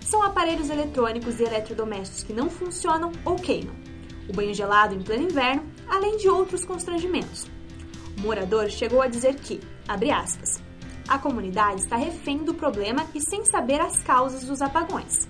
São 0.00 0.22
aparelhos 0.22 0.68
eletrônicos 0.68 1.40
e 1.40 1.44
eletrodomésticos 1.44 2.24
que 2.24 2.34
não 2.34 2.50
funcionam 2.50 3.10
ou 3.24 3.36
queimam, 3.36 3.74
o 4.28 4.34
banho 4.34 4.52
gelado 4.52 4.94
em 4.94 5.00
pleno 5.00 5.24
inverno, 5.24 5.64
além 5.88 6.16
de 6.16 6.28
outros 6.28 6.64
constrangimentos. 6.64 7.46
O 8.18 8.20
morador 8.22 8.68
chegou 8.70 9.02
a 9.02 9.08
dizer 9.08 9.34
que, 9.36 9.60
abre 9.86 10.10
aspas, 10.10 10.62
a 11.08 11.18
comunidade 11.18 11.82
está 11.82 11.96
refém 11.96 12.38
do 12.38 12.54
problema 12.54 13.06
e 13.14 13.20
sem 13.20 13.44
saber 13.44 13.80
as 13.80 13.98
causas 14.00 14.44
dos 14.44 14.60
apagões. 14.60 15.28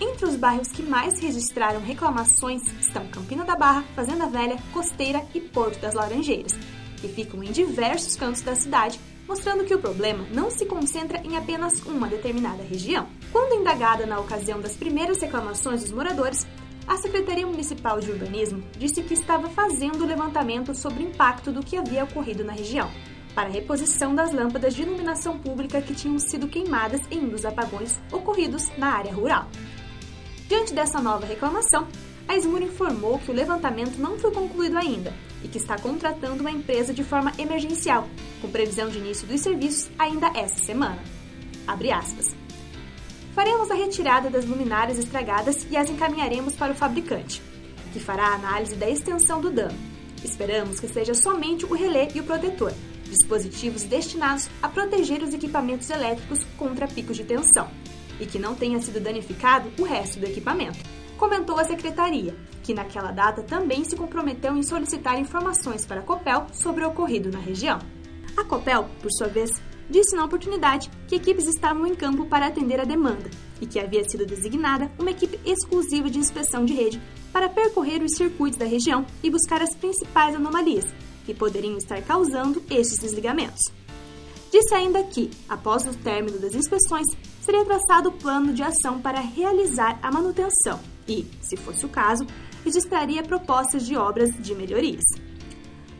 Entre 0.00 0.24
os 0.24 0.36
bairros 0.36 0.68
que 0.68 0.82
mais 0.82 1.18
registraram 1.18 1.80
reclamações 1.80 2.62
estão 2.80 3.06
Campina 3.08 3.44
da 3.44 3.56
Barra, 3.56 3.84
Fazenda 3.94 4.26
Velha, 4.26 4.56
Costeira 4.72 5.24
e 5.34 5.40
Porto 5.40 5.80
das 5.80 5.94
Laranjeiras, 5.94 6.52
que 7.00 7.08
ficam 7.08 7.42
em 7.42 7.50
diversos 7.50 8.16
cantos 8.16 8.42
da 8.42 8.54
cidade, 8.54 9.00
mostrando 9.26 9.64
que 9.64 9.74
o 9.74 9.78
problema 9.78 10.24
não 10.32 10.50
se 10.50 10.66
concentra 10.66 11.20
em 11.24 11.36
apenas 11.36 11.82
uma 11.82 12.08
determinada 12.08 12.62
região. 12.62 13.08
Quando 13.32 13.60
indagada 13.60 14.06
na 14.06 14.18
ocasião 14.20 14.60
das 14.60 14.76
primeiras 14.76 15.20
reclamações 15.20 15.82
dos 15.82 15.92
moradores, 15.92 16.46
a 16.88 16.96
Secretaria 16.96 17.46
Municipal 17.46 18.00
de 18.00 18.10
Urbanismo 18.10 18.64
disse 18.78 19.02
que 19.02 19.12
estava 19.12 19.50
fazendo 19.50 20.02
o 20.02 20.06
levantamento 20.06 20.74
sobre 20.74 21.04
o 21.04 21.06
impacto 21.06 21.52
do 21.52 21.62
que 21.62 21.76
havia 21.76 22.04
ocorrido 22.04 22.42
na 22.42 22.54
região, 22.54 22.90
para 23.34 23.50
a 23.50 23.52
reposição 23.52 24.14
das 24.14 24.32
lâmpadas 24.32 24.74
de 24.74 24.82
iluminação 24.82 25.38
pública 25.38 25.82
que 25.82 25.94
tinham 25.94 26.18
sido 26.18 26.48
queimadas 26.48 27.02
em 27.10 27.20
um 27.20 27.28
dos 27.28 27.44
apagões 27.44 28.00
ocorridos 28.10 28.70
na 28.78 28.88
área 28.88 29.12
rural. 29.12 29.46
Diante 30.48 30.72
dessa 30.72 30.98
nova 30.98 31.26
reclamação, 31.26 31.86
a 32.26 32.34
Esmur 32.34 32.62
informou 32.62 33.18
que 33.18 33.30
o 33.30 33.34
levantamento 33.34 33.98
não 33.98 34.18
foi 34.18 34.32
concluído 34.32 34.78
ainda 34.78 35.12
e 35.44 35.48
que 35.48 35.58
está 35.58 35.78
contratando 35.78 36.40
uma 36.40 36.50
empresa 36.50 36.94
de 36.94 37.04
forma 37.04 37.32
emergencial, 37.38 38.08
com 38.40 38.50
previsão 38.50 38.88
de 38.88 38.98
início 38.98 39.26
dos 39.26 39.42
serviços 39.42 39.90
ainda 39.98 40.28
esta 40.34 40.64
semana. 40.64 40.98
Abre 41.66 41.92
aspas. 41.92 42.37
Faremos 43.38 43.70
a 43.70 43.74
retirada 43.74 44.28
das 44.28 44.44
luminárias 44.44 44.98
estragadas 44.98 45.64
e 45.70 45.76
as 45.76 45.88
encaminharemos 45.88 46.56
para 46.56 46.72
o 46.72 46.74
fabricante, 46.74 47.40
que 47.92 48.00
fará 48.00 48.30
a 48.30 48.34
análise 48.34 48.74
da 48.74 48.90
extensão 48.90 49.40
do 49.40 49.48
dano. 49.48 49.78
Esperamos 50.24 50.80
que 50.80 50.88
seja 50.88 51.14
somente 51.14 51.64
o 51.64 51.72
relé 51.72 52.08
e 52.12 52.18
o 52.18 52.24
protetor, 52.24 52.72
dispositivos 53.04 53.84
destinados 53.84 54.50
a 54.60 54.68
proteger 54.68 55.22
os 55.22 55.32
equipamentos 55.32 55.88
elétricos 55.88 56.42
contra 56.56 56.88
picos 56.88 57.16
de 57.16 57.22
tensão, 57.22 57.70
e 58.18 58.26
que 58.26 58.40
não 58.40 58.56
tenha 58.56 58.80
sido 58.80 58.98
danificado 58.98 59.70
o 59.78 59.84
resto 59.84 60.18
do 60.18 60.26
equipamento. 60.26 60.80
Comentou 61.16 61.60
a 61.60 61.64
secretaria, 61.64 62.34
que 62.64 62.74
naquela 62.74 63.12
data 63.12 63.44
também 63.44 63.84
se 63.84 63.94
comprometeu 63.94 64.56
em 64.56 64.64
solicitar 64.64 65.16
informações 65.16 65.86
para 65.86 66.00
a 66.00 66.04
Copel 66.04 66.48
sobre 66.52 66.84
o 66.84 66.88
ocorrido 66.88 67.30
na 67.30 67.38
região. 67.38 67.78
A 68.36 68.42
Copel, 68.42 68.88
por 69.00 69.12
sua 69.12 69.28
vez, 69.28 69.62
disse 69.88 70.14
na 70.14 70.24
oportunidade 70.24 70.90
que 71.06 71.16
equipes 71.16 71.46
estavam 71.46 71.86
em 71.86 71.94
campo 71.94 72.26
para 72.26 72.46
atender 72.46 72.80
a 72.80 72.84
demanda 72.84 73.30
e 73.60 73.66
que 73.66 73.78
havia 73.78 74.08
sido 74.08 74.26
designada 74.26 74.90
uma 74.98 75.10
equipe 75.10 75.38
exclusiva 75.44 76.10
de 76.10 76.18
inspeção 76.18 76.64
de 76.64 76.74
rede 76.74 77.00
para 77.32 77.48
percorrer 77.48 78.02
os 78.02 78.16
circuitos 78.16 78.58
da 78.58 78.66
região 78.66 79.04
e 79.22 79.30
buscar 79.30 79.62
as 79.62 79.74
principais 79.74 80.34
anomalias 80.34 80.84
que 81.24 81.34
poderiam 81.34 81.76
estar 81.76 82.00
causando 82.02 82.62
estes 82.70 82.98
desligamentos. 82.98 83.60
Disse 84.50 84.74
ainda 84.74 85.02
que, 85.02 85.30
após 85.48 85.86
o 85.86 85.94
término 85.98 86.38
das 86.38 86.54
inspeções, 86.54 87.06
seria 87.42 87.64
traçado 87.64 88.08
o 88.08 88.12
plano 88.12 88.54
de 88.54 88.62
ação 88.62 88.98
para 88.98 89.20
realizar 89.20 89.98
a 90.02 90.10
manutenção 90.10 90.80
e, 91.06 91.26
se 91.42 91.56
fosse 91.56 91.84
o 91.84 91.88
caso, 91.88 92.26
registraria 92.64 93.22
propostas 93.22 93.86
de 93.86 93.94
obras 93.96 94.30
de 94.38 94.54
melhorias. 94.54 95.04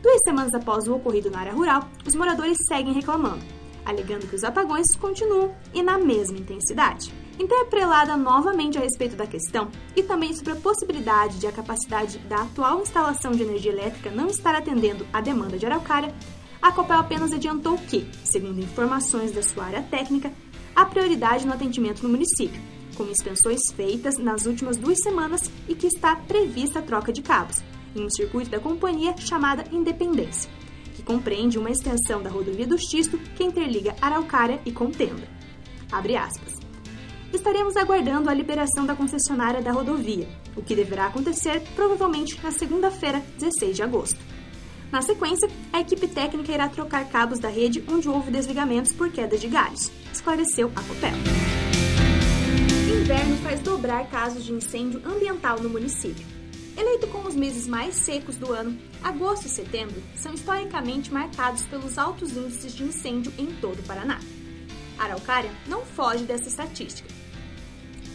Duas 0.01 0.19
semanas 0.23 0.53
após 0.53 0.87
o 0.87 0.95
ocorrido 0.95 1.29
na 1.29 1.41
área 1.41 1.53
rural, 1.53 1.87
os 2.07 2.15
moradores 2.15 2.57
seguem 2.67 2.93
reclamando, 2.93 3.43
alegando 3.89 4.27
que 4.27 4.35
os 4.35 4.43
apagões 4.43 4.85
continuam 4.95 5.53
e 5.73 5.81
na 5.81 5.97
mesma 5.97 6.37
intensidade. 6.37 7.13
Interpelada 7.39 8.17
novamente 8.17 8.77
a 8.77 8.81
respeito 8.81 9.15
da 9.15 9.25
questão 9.25 9.69
e 9.95 10.03
também 10.03 10.33
sobre 10.33 10.53
a 10.53 10.57
possibilidade 10.57 11.39
de 11.39 11.47
a 11.47 11.51
capacidade 11.51 12.19
da 12.19 12.43
atual 12.43 12.81
instalação 12.81 13.31
de 13.31 13.43
energia 13.43 13.71
elétrica 13.71 14.11
não 14.11 14.27
estar 14.27 14.53
atendendo 14.53 15.07
à 15.11 15.21
demanda 15.21 15.57
de 15.57 15.65
Araucária, 15.65 16.13
a 16.61 16.71
Copel 16.71 16.99
apenas 16.99 17.31
adiantou 17.31 17.77
que, 17.77 18.05
segundo 18.23 18.59
informações 18.59 19.31
da 19.31 19.41
sua 19.41 19.65
área 19.65 19.81
técnica, 19.83 20.31
há 20.75 20.85
prioridade 20.85 21.47
no 21.47 21.53
atendimento 21.53 22.03
no 22.03 22.09
município, 22.09 22.61
com 22.95 23.05
inspeções 23.05 23.61
feitas 23.73 24.17
nas 24.17 24.45
últimas 24.45 24.75
duas 24.75 24.97
semanas 25.01 25.49
e 25.69 25.73
que 25.73 25.87
está 25.87 26.17
prevista 26.17 26.79
a 26.79 26.81
troca 26.81 27.13
de 27.13 27.21
cabos, 27.21 27.63
em 27.95 28.05
um 28.05 28.09
circuito 28.09 28.49
da 28.49 28.59
companhia 28.59 29.15
chamada 29.17 29.63
Independência 29.71 30.58
compreende 31.09 31.57
uma 31.57 31.71
extensão 31.71 32.21
da 32.21 32.29
rodovia 32.29 32.67
do 32.67 32.77
Xisto 32.77 33.17
que 33.35 33.43
interliga 33.43 33.95
Araucária 33.99 34.61
e 34.63 34.71
Contenda. 34.71 35.27
Abre 35.91 36.15
aspas. 36.15 36.53
Estaremos 37.33 37.75
aguardando 37.75 38.29
a 38.29 38.33
liberação 38.33 38.85
da 38.85 38.95
concessionária 38.95 39.59
da 39.59 39.71
rodovia, 39.71 40.27
o 40.55 40.61
que 40.61 40.75
deverá 40.75 41.07
acontecer 41.07 41.63
provavelmente 41.75 42.39
na 42.43 42.51
segunda-feira, 42.51 43.23
16 43.39 43.75
de 43.75 43.81
agosto. 43.81 44.19
Na 44.91 45.01
sequência, 45.01 45.49
a 45.73 45.79
equipe 45.79 46.07
técnica 46.07 46.51
irá 46.51 46.69
trocar 46.69 47.09
cabos 47.09 47.39
da 47.39 47.49
rede 47.49 47.83
onde 47.89 48.07
houve 48.07 48.29
desligamentos 48.29 48.91
por 48.91 49.11
queda 49.11 49.35
de 49.35 49.47
galhos, 49.47 49.91
esclareceu 50.13 50.71
a 50.75 50.83
Copel. 50.83 51.13
Inverno 53.01 53.35
faz 53.37 53.59
dobrar 53.61 54.07
casos 54.09 54.43
de 54.43 54.53
incêndio 54.53 55.01
ambiental 55.03 55.59
no 55.59 55.69
município. 55.69 56.38
Eleito 56.79 57.07
como 57.07 57.27
os 57.27 57.35
meses 57.35 57.67
mais 57.67 57.93
secos 57.93 58.37
do 58.37 58.53
ano, 58.53 58.79
agosto 59.03 59.47
e 59.47 59.49
setembro 59.49 60.01
são 60.15 60.33
historicamente 60.33 61.11
marcados 61.11 61.63
pelos 61.63 61.97
altos 61.97 62.37
índices 62.37 62.73
de 62.73 62.85
incêndio 62.85 63.33
em 63.37 63.47
todo 63.47 63.79
o 63.79 63.83
Paraná. 63.83 64.17
A 64.97 65.03
Araucária 65.03 65.51
não 65.67 65.85
foge 65.85 66.23
dessa 66.23 66.47
estatística. 66.47 67.09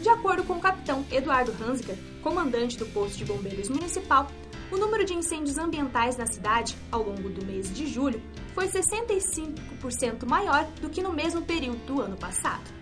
De 0.01 0.09
acordo 0.09 0.45
com 0.45 0.55
o 0.55 0.61
capitão 0.61 1.05
Eduardo 1.13 1.53
Hanziger, 1.63 1.99
comandante 2.23 2.79
do 2.79 2.87
posto 2.87 3.19
de 3.19 3.27
bombeiros 3.27 3.69
municipal, 3.69 4.29
o 4.73 4.79
número 4.79 5.05
de 5.05 5.13
incêndios 5.13 5.59
ambientais 5.59 6.17
na 6.17 6.27
cidade 6.27 6.75
ao 6.91 7.03
longo 7.03 7.29
do 7.29 7.45
mês 7.45 7.71
de 7.71 7.87
julho 7.87 8.23
foi 8.55 8.67
65% 8.67 10.27
maior 10.27 10.65
do 10.81 10.89
que 10.89 11.03
no 11.03 11.13
mesmo 11.13 11.43
período 11.43 11.85
do 11.85 12.01
ano 12.01 12.17
passado. 12.17 12.73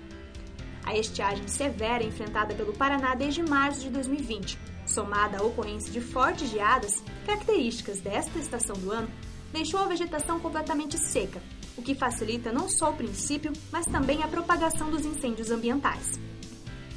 A 0.84 0.96
estiagem 0.96 1.48
severa 1.48 2.04
enfrentada 2.04 2.54
pelo 2.54 2.72
Paraná 2.72 3.16
desde 3.16 3.42
março 3.42 3.80
de 3.80 3.90
2020 3.90 4.70
somada 4.92 5.38
à 5.38 5.42
ocorrência 5.42 5.90
de 5.90 6.00
fortes 6.00 6.50
geadas, 6.50 7.02
características 7.26 8.00
desta 8.00 8.38
estação 8.38 8.76
do 8.76 8.90
ano, 8.90 9.08
deixou 9.52 9.80
a 9.80 9.86
vegetação 9.86 10.38
completamente 10.38 10.98
seca, 10.98 11.42
o 11.76 11.82
que 11.82 11.94
facilita 11.94 12.52
não 12.52 12.68
só 12.68 12.90
o 12.90 12.96
princípio, 12.96 13.52
mas 13.70 13.86
também 13.86 14.22
a 14.22 14.28
propagação 14.28 14.90
dos 14.90 15.04
incêndios 15.04 15.50
ambientais. 15.50 16.18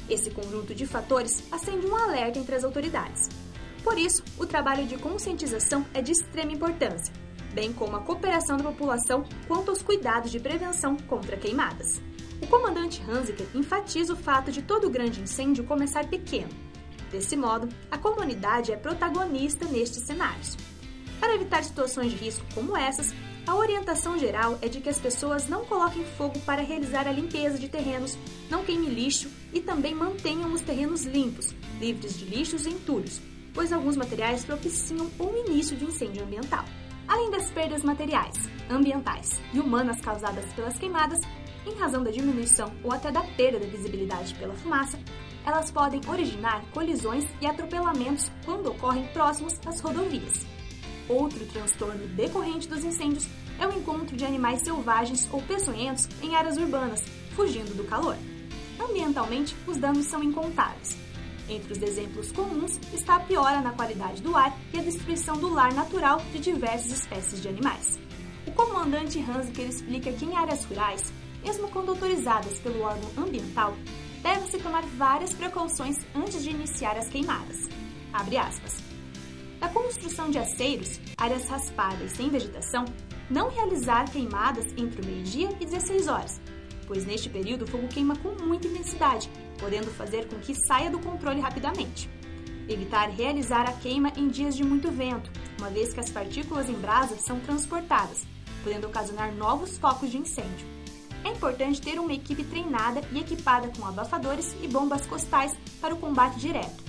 Esse 0.08 0.30
conjunto 0.30 0.74
de 0.74 0.86
fatores 0.86 1.42
acende 1.50 1.86
um 1.86 1.96
alerta 1.96 2.38
entre 2.38 2.54
as 2.54 2.64
autoridades. 2.64 3.28
Por 3.82 3.98
isso, 3.98 4.22
o 4.38 4.46
trabalho 4.46 4.86
de 4.86 4.96
conscientização 4.96 5.84
é 5.92 6.00
de 6.00 6.12
extrema 6.12 6.52
importância, 6.52 7.12
bem 7.52 7.72
como 7.72 7.96
a 7.96 8.00
cooperação 8.00 8.56
da 8.56 8.64
população 8.64 9.24
quanto 9.48 9.70
aos 9.70 9.82
cuidados 9.82 10.30
de 10.30 10.38
prevenção 10.38 10.96
contra 11.08 11.36
queimadas. 11.36 12.00
O 12.42 12.46
comandante 12.46 13.02
Hanziker 13.08 13.46
enfatiza 13.54 14.12
o 14.12 14.16
fato 14.16 14.52
de 14.52 14.62
todo 14.62 14.90
grande 14.90 15.20
incêndio 15.20 15.64
começar 15.64 16.06
pequeno. 16.06 16.50
Desse 17.10 17.36
modo, 17.36 17.68
a 17.90 17.98
comunidade 17.98 18.72
é 18.72 18.76
protagonista 18.76 19.66
nestes 19.66 20.04
cenários. 20.04 20.56
Para 21.20 21.34
evitar 21.34 21.64
situações 21.64 22.10
de 22.12 22.16
risco 22.16 22.44
como 22.54 22.76
essas, 22.76 23.14
a 23.46 23.54
orientação 23.54 24.18
geral 24.18 24.58
é 24.60 24.68
de 24.68 24.80
que 24.80 24.88
as 24.88 24.98
pessoas 24.98 25.48
não 25.48 25.64
coloquem 25.64 26.04
fogo 26.04 26.38
para 26.40 26.62
realizar 26.62 27.06
a 27.06 27.12
limpeza 27.12 27.58
de 27.58 27.68
terrenos, 27.68 28.18
não 28.50 28.64
queime 28.64 28.88
lixo 28.88 29.30
e 29.52 29.60
também 29.60 29.94
mantenham 29.94 30.52
os 30.52 30.60
terrenos 30.62 31.04
limpos, 31.04 31.54
livres 31.80 32.18
de 32.18 32.24
lixos 32.24 32.66
e 32.66 32.70
entulhos, 32.70 33.20
pois 33.54 33.72
alguns 33.72 33.96
materiais 33.96 34.44
propiciam 34.44 35.08
o 35.18 35.36
início 35.46 35.76
de 35.76 35.84
incêndio 35.84 36.24
ambiental. 36.24 36.64
Além 37.06 37.30
das 37.30 37.48
perdas 37.52 37.84
materiais, 37.84 38.36
ambientais 38.68 39.40
e 39.54 39.60
humanas 39.60 40.00
causadas 40.00 40.52
pelas 40.54 40.76
queimadas, 40.76 41.20
em 41.64 41.74
razão 41.78 42.02
da 42.02 42.10
diminuição 42.10 42.72
ou 42.82 42.92
até 42.92 43.12
da 43.12 43.22
perda 43.22 43.60
da 43.60 43.66
visibilidade 43.66 44.34
pela 44.34 44.54
fumaça, 44.54 44.98
elas 45.46 45.70
podem 45.70 46.00
originar 46.08 46.62
colisões 46.74 47.24
e 47.40 47.46
atropelamentos 47.46 48.30
quando 48.44 48.70
ocorrem 48.70 49.06
próximos 49.12 49.54
às 49.64 49.80
rodovias. 49.80 50.44
Outro 51.08 51.46
transtorno 51.46 52.06
decorrente 52.08 52.68
dos 52.68 52.84
incêndios 52.84 53.28
é 53.60 53.66
o 53.66 53.72
encontro 53.72 54.16
de 54.16 54.24
animais 54.24 54.62
selvagens 54.62 55.28
ou 55.32 55.40
peçonhentos 55.40 56.08
em 56.20 56.34
áreas 56.34 56.56
urbanas, 56.56 57.02
fugindo 57.36 57.74
do 57.76 57.84
calor. 57.84 58.16
Ambientalmente, 58.78 59.56
os 59.66 59.76
danos 59.76 60.06
são 60.06 60.22
incontáveis. 60.22 60.98
Entre 61.48 61.72
os 61.72 61.80
exemplos 61.80 62.32
comuns 62.32 62.78
está 62.92 63.16
a 63.16 63.20
piora 63.20 63.60
na 63.60 63.70
qualidade 63.70 64.20
do 64.20 64.36
ar 64.36 64.52
e 64.74 64.80
a 64.80 64.82
destruição 64.82 65.36
do 65.36 65.48
lar 65.48 65.72
natural 65.72 66.20
de 66.32 66.40
diversas 66.40 66.90
espécies 66.90 67.40
de 67.40 67.48
animais. 67.48 68.00
O 68.46 68.52
comandante 68.52 69.20
Hansiker 69.20 69.68
explica 69.68 70.12
que 70.12 70.24
em 70.24 70.36
áreas 70.36 70.64
rurais, 70.64 71.12
mesmo 71.44 71.68
quando 71.68 71.90
autorizadas 71.90 72.58
pelo 72.58 72.82
órgão 72.82 73.24
ambiental, 73.24 73.76
deve-se 74.26 74.58
tomar 74.58 74.82
várias 74.82 75.32
precauções 75.32 75.98
antes 76.12 76.42
de 76.42 76.50
iniciar 76.50 76.96
as 76.96 77.08
queimadas. 77.08 77.68
Abre 78.12 78.36
aspas. 78.36 78.82
Da 79.60 79.68
construção 79.68 80.30
de 80.30 80.38
aceiros, 80.38 81.00
áreas 81.16 81.48
raspadas 81.48 82.10
sem 82.10 82.28
vegetação, 82.28 82.84
não 83.30 83.48
realizar 83.48 84.10
queimadas 84.10 84.66
entre 84.76 85.00
o 85.00 85.06
meio-dia 85.06 85.50
e 85.60 85.64
16 85.64 86.08
horas, 86.08 86.40
pois 86.88 87.06
neste 87.06 87.30
período 87.30 87.62
o 87.62 87.68
fogo 87.68 87.86
queima 87.86 88.16
com 88.16 88.30
muita 88.44 88.66
intensidade, 88.66 89.30
podendo 89.58 89.92
fazer 89.92 90.26
com 90.26 90.40
que 90.40 90.56
saia 90.66 90.90
do 90.90 90.98
controle 90.98 91.40
rapidamente. 91.40 92.10
Evitar 92.68 93.08
realizar 93.10 93.68
a 93.68 93.72
queima 93.74 94.12
em 94.16 94.26
dias 94.26 94.56
de 94.56 94.64
muito 94.64 94.90
vento, 94.90 95.30
uma 95.56 95.70
vez 95.70 95.94
que 95.94 96.00
as 96.00 96.10
partículas 96.10 96.68
em 96.68 96.74
brasa 96.74 97.16
são 97.16 97.38
transportadas, 97.38 98.26
podendo 98.64 98.88
ocasionar 98.88 99.32
novos 99.32 99.78
focos 99.78 100.10
de 100.10 100.18
incêndio. 100.18 100.75
É 101.26 101.30
importante 101.30 101.82
ter 101.82 101.98
uma 101.98 102.12
equipe 102.12 102.44
treinada 102.44 103.02
e 103.10 103.18
equipada 103.18 103.68
com 103.76 103.84
abafadores 103.84 104.54
e 104.62 104.68
bombas 104.68 105.04
costais 105.06 105.52
para 105.80 105.92
o 105.92 105.98
combate 105.98 106.38
direto. 106.38 106.84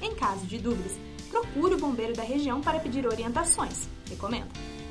Em 0.00 0.14
caso 0.14 0.46
de 0.46 0.58
dúvidas, 0.58 0.96
procure 1.28 1.74
o 1.74 1.78
bombeiro 1.78 2.14
da 2.14 2.22
região 2.22 2.60
para 2.60 2.78
pedir 2.78 3.04
orientações, 3.04 3.88
recomenda. 4.08 4.46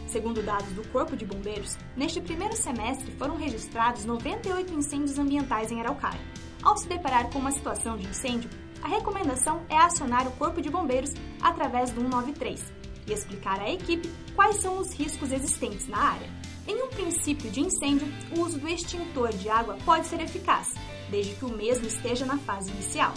Segundo 0.06 0.44
dados 0.44 0.74
do 0.74 0.86
Corpo 0.90 1.16
de 1.16 1.26
Bombeiros, 1.26 1.78
neste 1.96 2.20
primeiro 2.20 2.58
semestre 2.58 3.10
foram 3.14 3.38
registrados 3.38 4.04
98 4.04 4.74
incêndios 4.74 5.18
ambientais 5.18 5.72
em 5.72 5.80
Araucária. 5.80 6.20
Ao 6.62 6.76
se 6.76 6.90
deparar 6.90 7.30
com 7.30 7.40
uma 7.40 7.54
situação 7.54 7.96
de 7.96 8.06
incêndio, 8.06 8.50
a 8.84 8.90
recomendação 8.90 9.62
é 9.70 9.78
acionar 9.78 10.28
o 10.28 10.32
Corpo 10.32 10.62
de 10.62 10.70
Bombeiros 10.70 11.14
através 11.42 11.90
do 11.92 12.02
193 12.02 12.74
e 13.08 13.14
explicar 13.14 13.62
à 13.62 13.72
equipe 13.72 14.12
quais 14.36 14.58
são 14.58 14.78
os 14.78 14.92
riscos 14.92 15.32
existentes 15.32 15.88
na 15.88 16.00
área. 16.00 16.39
Em 16.68 16.84
um 16.84 16.88
princípio 16.90 17.50
de 17.50 17.62
incêndio, 17.62 18.08
o 18.36 18.42
uso 18.42 18.60
do 18.60 18.68
extintor 18.68 19.30
de 19.34 19.50
água 19.50 19.78
pode 19.86 20.08
ser 20.08 20.22
eficaz, 20.22 20.74
desde 21.10 21.34
que 21.36 21.46
o 21.46 21.50
mesmo 21.50 21.88
esteja 21.88 22.26
na 22.26 22.38
fase 22.38 22.70
inicial. 22.72 23.14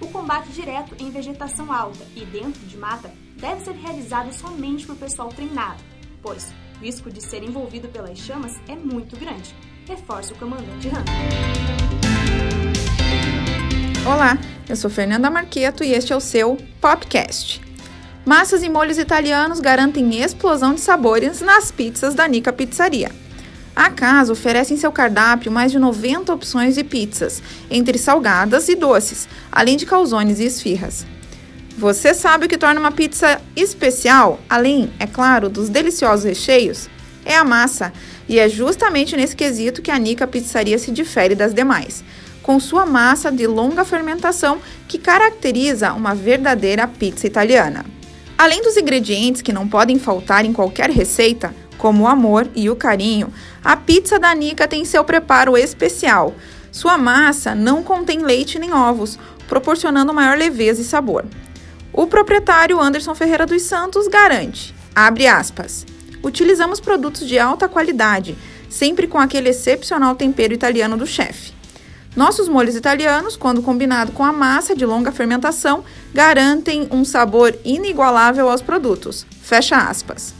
O 0.00 0.08
combate 0.08 0.50
direto 0.50 0.94
em 0.98 1.10
vegetação 1.10 1.72
alta 1.72 2.04
e 2.14 2.24
dentro 2.24 2.60
de 2.66 2.76
mata 2.76 3.12
deve 3.36 3.64
ser 3.64 3.72
realizado 3.72 4.32
somente 4.32 4.86
por 4.86 4.96
pessoal 4.96 5.28
treinado, 5.28 5.82
pois 6.22 6.52
o 6.76 6.84
risco 6.84 7.10
de 7.10 7.22
ser 7.22 7.42
envolvido 7.42 7.88
pelas 7.88 8.18
chamas 8.18 8.60
é 8.68 8.74
muito 8.74 9.16
grande, 9.16 9.54
reforça 9.86 10.34
o 10.34 10.36
comandante 10.36 10.88
Han. 10.88 11.04
Olá, 14.06 14.36
eu 14.68 14.76
sou 14.76 14.90
Fernanda 14.90 15.30
Marqueto 15.30 15.82
e 15.82 15.92
este 15.92 16.12
é 16.12 16.16
o 16.16 16.20
seu 16.20 16.58
Popcast. 16.80 17.62
Massas 18.24 18.62
e 18.62 18.70
molhos 18.70 18.96
italianos 18.96 19.60
garantem 19.60 20.22
explosão 20.22 20.72
de 20.72 20.80
sabores 20.80 21.42
nas 21.42 21.70
pizzas 21.70 22.14
da 22.14 22.26
Nica 22.26 22.54
Pizzaria. 22.54 23.10
A 23.76 23.90
casa 23.90 24.32
oferece 24.32 24.72
em 24.72 24.78
seu 24.78 24.90
cardápio 24.90 25.52
mais 25.52 25.70
de 25.70 25.78
90 25.78 26.32
opções 26.32 26.74
de 26.74 26.82
pizzas, 26.82 27.42
entre 27.70 27.98
salgadas 27.98 28.66
e 28.70 28.74
doces, 28.74 29.28
além 29.52 29.76
de 29.76 29.84
calzones 29.84 30.40
e 30.40 30.44
esfirras. 30.44 31.04
Você 31.76 32.14
sabe 32.14 32.46
o 32.46 32.48
que 32.48 32.56
torna 32.56 32.80
uma 32.80 32.92
pizza 32.92 33.42
especial, 33.54 34.40
além, 34.48 34.90
é 34.98 35.06
claro, 35.06 35.50
dos 35.50 35.68
deliciosos 35.68 36.24
recheios? 36.24 36.88
É 37.26 37.36
a 37.36 37.44
massa, 37.44 37.92
e 38.26 38.38
é 38.38 38.48
justamente 38.48 39.16
nesse 39.16 39.36
quesito 39.36 39.82
que 39.82 39.90
a 39.90 39.98
Nica 39.98 40.26
Pizzaria 40.26 40.78
se 40.78 40.90
difere 40.90 41.34
das 41.34 41.52
demais, 41.52 42.02
com 42.42 42.58
sua 42.58 42.86
massa 42.86 43.30
de 43.30 43.46
longa 43.46 43.84
fermentação 43.84 44.60
que 44.88 44.96
caracteriza 44.96 45.92
uma 45.92 46.14
verdadeira 46.14 46.88
pizza 46.88 47.26
italiana. 47.26 47.84
Além 48.44 48.60
dos 48.60 48.76
ingredientes 48.76 49.40
que 49.40 49.54
não 49.54 49.66
podem 49.66 49.98
faltar 49.98 50.44
em 50.44 50.52
qualquer 50.52 50.90
receita, 50.90 51.54
como 51.78 52.02
o 52.02 52.06
amor 52.06 52.46
e 52.54 52.68
o 52.68 52.76
carinho, 52.76 53.32
a 53.64 53.74
pizza 53.74 54.18
da 54.18 54.34
Nica 54.34 54.68
tem 54.68 54.84
seu 54.84 55.02
preparo 55.02 55.56
especial. 55.56 56.34
Sua 56.70 56.98
massa 56.98 57.54
não 57.54 57.82
contém 57.82 58.18
leite 58.18 58.58
nem 58.58 58.74
ovos, 58.74 59.18
proporcionando 59.48 60.12
maior 60.12 60.36
leveza 60.36 60.82
e 60.82 60.84
sabor. 60.84 61.24
O 61.90 62.06
proprietário 62.06 62.78
Anderson 62.78 63.14
Ferreira 63.14 63.46
dos 63.46 63.62
Santos 63.62 64.08
garante, 64.08 64.74
abre 64.94 65.26
aspas, 65.26 65.86
utilizamos 66.22 66.80
produtos 66.80 67.26
de 67.26 67.38
alta 67.38 67.66
qualidade, 67.66 68.36
sempre 68.68 69.06
com 69.06 69.16
aquele 69.16 69.48
excepcional 69.48 70.14
tempero 70.16 70.52
italiano 70.52 70.98
do 70.98 71.06
chefe. 71.06 71.53
Nossos 72.16 72.48
molhos 72.48 72.76
italianos, 72.76 73.36
quando 73.36 73.60
combinado 73.60 74.12
com 74.12 74.22
a 74.22 74.32
massa 74.32 74.74
de 74.74 74.86
longa 74.86 75.10
fermentação, 75.10 75.84
garantem 76.12 76.86
um 76.92 77.04
sabor 77.04 77.58
inigualável 77.64 78.48
aos 78.48 78.62
produtos. 78.62 79.26
Fecha 79.42 79.76
aspas. 79.76 80.32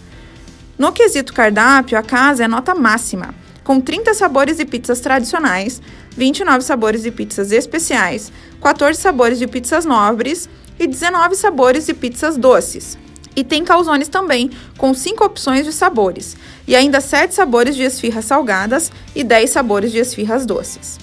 No 0.78 0.92
quesito 0.92 1.34
cardápio, 1.34 1.98
a 1.98 2.02
casa 2.02 2.44
é 2.44 2.48
nota 2.48 2.76
máxima, 2.76 3.34
com 3.64 3.80
30 3.80 4.14
sabores 4.14 4.58
de 4.58 4.64
pizzas 4.64 5.00
tradicionais, 5.00 5.82
29 6.16 6.62
sabores 6.62 7.02
de 7.02 7.10
pizzas 7.10 7.50
especiais, 7.50 8.32
14 8.62 9.00
sabores 9.00 9.38
de 9.40 9.48
pizzas 9.48 9.84
nobres 9.84 10.48
e 10.78 10.86
19 10.86 11.34
sabores 11.34 11.86
de 11.86 11.94
pizzas 11.94 12.36
doces. 12.36 12.96
E 13.34 13.42
tem 13.42 13.64
calzones 13.64 14.06
também, 14.06 14.48
com 14.78 14.94
5 14.94 15.24
opções 15.24 15.64
de 15.64 15.72
sabores, 15.72 16.36
e 16.68 16.76
ainda 16.76 17.00
7 17.00 17.34
sabores 17.34 17.74
de 17.74 17.82
esfirras 17.82 18.26
salgadas 18.26 18.92
e 19.12 19.24
10 19.24 19.50
sabores 19.50 19.90
de 19.90 19.98
esfirras 19.98 20.46
doces. 20.46 21.02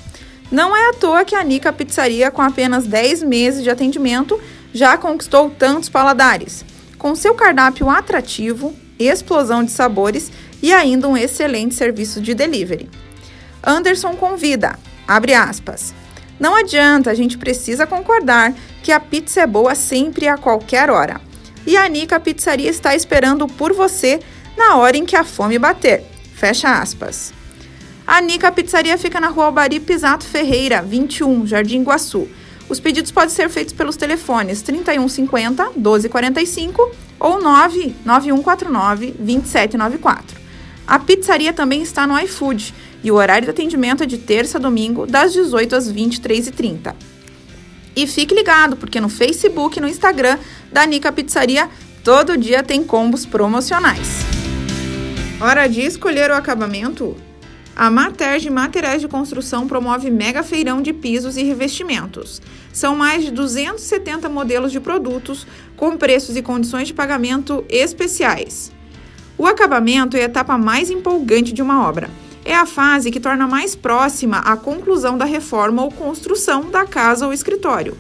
Não 0.52 0.76
é 0.76 0.90
à 0.90 0.94
toa 0.94 1.24
que 1.24 1.34
a 1.34 1.44
Nica 1.44 1.72
Pizzaria, 1.72 2.30
com 2.30 2.42
apenas 2.42 2.86
10 2.86 3.24
meses 3.24 3.64
de 3.64 3.70
atendimento, 3.70 4.38
já 4.74 4.98
conquistou 4.98 5.50
tantos 5.50 5.88
paladares. 5.88 6.66
Com 6.98 7.16
seu 7.16 7.34
cardápio 7.34 7.90
atrativo, 7.90 8.76
explosão 9.00 9.64
de 9.64 9.72
sabores 9.72 10.30
e 10.62 10.74
ainda 10.74 11.08
um 11.08 11.16
excelente 11.16 11.74
serviço 11.74 12.20
de 12.20 12.34
delivery. 12.34 12.90
Anderson 13.66 14.14
convida, 14.16 14.78
abre 15.08 15.34
aspas. 15.34 15.94
Não 16.38 16.54
adianta, 16.54 17.10
a 17.10 17.14
gente 17.14 17.38
precisa 17.38 17.88
concordar 17.88 18.54
que 18.84 18.92
a 18.92 19.00
pizza 19.00 19.42
é 19.42 19.48
boa 19.48 19.74
sempre 19.74 20.26
e 20.26 20.28
a 20.28 20.38
qualquer 20.38 20.90
hora. 20.90 21.22
E 21.66 21.78
a 21.78 21.88
Nica 21.88 22.20
Pizzaria 22.20 22.70
está 22.70 22.94
esperando 22.94 23.48
por 23.48 23.72
você 23.72 24.20
na 24.58 24.76
hora 24.76 24.98
em 24.98 25.06
que 25.06 25.16
a 25.16 25.24
fome 25.24 25.58
bater. 25.58 26.04
Fecha 26.34 26.80
aspas. 26.80 27.32
A 28.12 28.20
Nica 28.20 28.52
Pizzaria 28.52 28.98
fica 28.98 29.22
na 29.22 29.30
rua 29.30 29.46
Albari 29.46 29.80
Pisato 29.80 30.26
Ferreira, 30.26 30.82
21, 30.82 31.48
Jardim 31.48 31.80
Iguaçu. 31.80 32.28
Os 32.68 32.78
pedidos 32.78 33.10
podem 33.10 33.30
ser 33.30 33.48
feitos 33.48 33.74
pelos 33.74 33.96
telefones 33.96 34.62
3150 34.62 35.72
1245 35.78 36.92
ou 37.18 37.42
99149 37.42 39.16
2794. 39.18 40.42
A 40.86 41.00
pizzaria 41.00 41.54
também 41.54 41.82
está 41.82 42.06
no 42.06 42.20
iFood 42.20 42.74
e 43.02 43.10
o 43.10 43.16
horário 43.16 43.46
de 43.46 43.52
atendimento 43.52 44.04
é 44.04 44.06
de 44.06 44.18
terça 44.18 44.58
a 44.58 44.62
domingo, 44.62 45.08
das 45.08 45.32
18 45.32 45.74
às 45.74 45.90
23h30. 45.90 46.94
E 47.96 48.06
fique 48.08 48.36
ligado, 48.36 48.76
porque 48.76 49.00
no 49.00 49.08
Facebook 49.08 49.78
e 49.78 49.82
no 49.82 49.88
Instagram 49.88 50.38
da 50.70 50.86
Nica 50.86 51.14
Pizzaria 51.14 51.70
todo 52.04 52.38
dia 52.38 52.62
tem 52.62 52.84
combos 52.84 53.26
promocionais. 53.26 54.26
Hora 55.40 55.66
de 55.66 55.80
escolher 55.80 56.30
o 56.30 56.36
acabamento? 56.36 57.16
A 57.76 57.90
Materge 57.90 58.50
Materiais 58.50 59.02
de 59.02 59.08
Construção 59.08 59.68
promove 59.68 60.12
mega 60.12 60.44
feirão 60.44 60.82
de 60.82 60.92
pisos 60.92 61.38
e 61.38 61.44
revestimentos. 61.44 62.42
São 62.74 62.96
mais 62.96 63.24
de 63.24 63.32
270 63.32 64.28
modelos 64.28 64.72
de 64.72 64.80
produtos 64.80 65.48
com 65.78 65.96
preços 65.96 66.36
e 66.36 66.42
condições 66.42 66.90
de 66.90 66.94
pagamento 66.94 67.64
especiais. 67.70 68.72
O 69.38 69.48
acabamento 69.48 70.18
é 70.18 70.22
a 70.22 70.26
etapa 70.26 70.58
mais 70.58 70.90
empolgante 70.90 71.54
de 71.54 71.62
uma 71.62 71.88
obra. 71.88 72.10
É 72.44 72.56
a 72.56 72.66
fase 72.66 73.10
que 73.10 73.20
torna 73.20 73.48
mais 73.48 73.76
próxima 73.76 74.40
a 74.40 74.58
conclusão 74.58 75.18
da 75.18 75.26
reforma 75.26 75.82
ou 75.82 75.92
construção 75.92 76.70
da 76.70 76.86
casa 76.86 77.26
ou 77.26 77.34
escritório. 77.34 77.98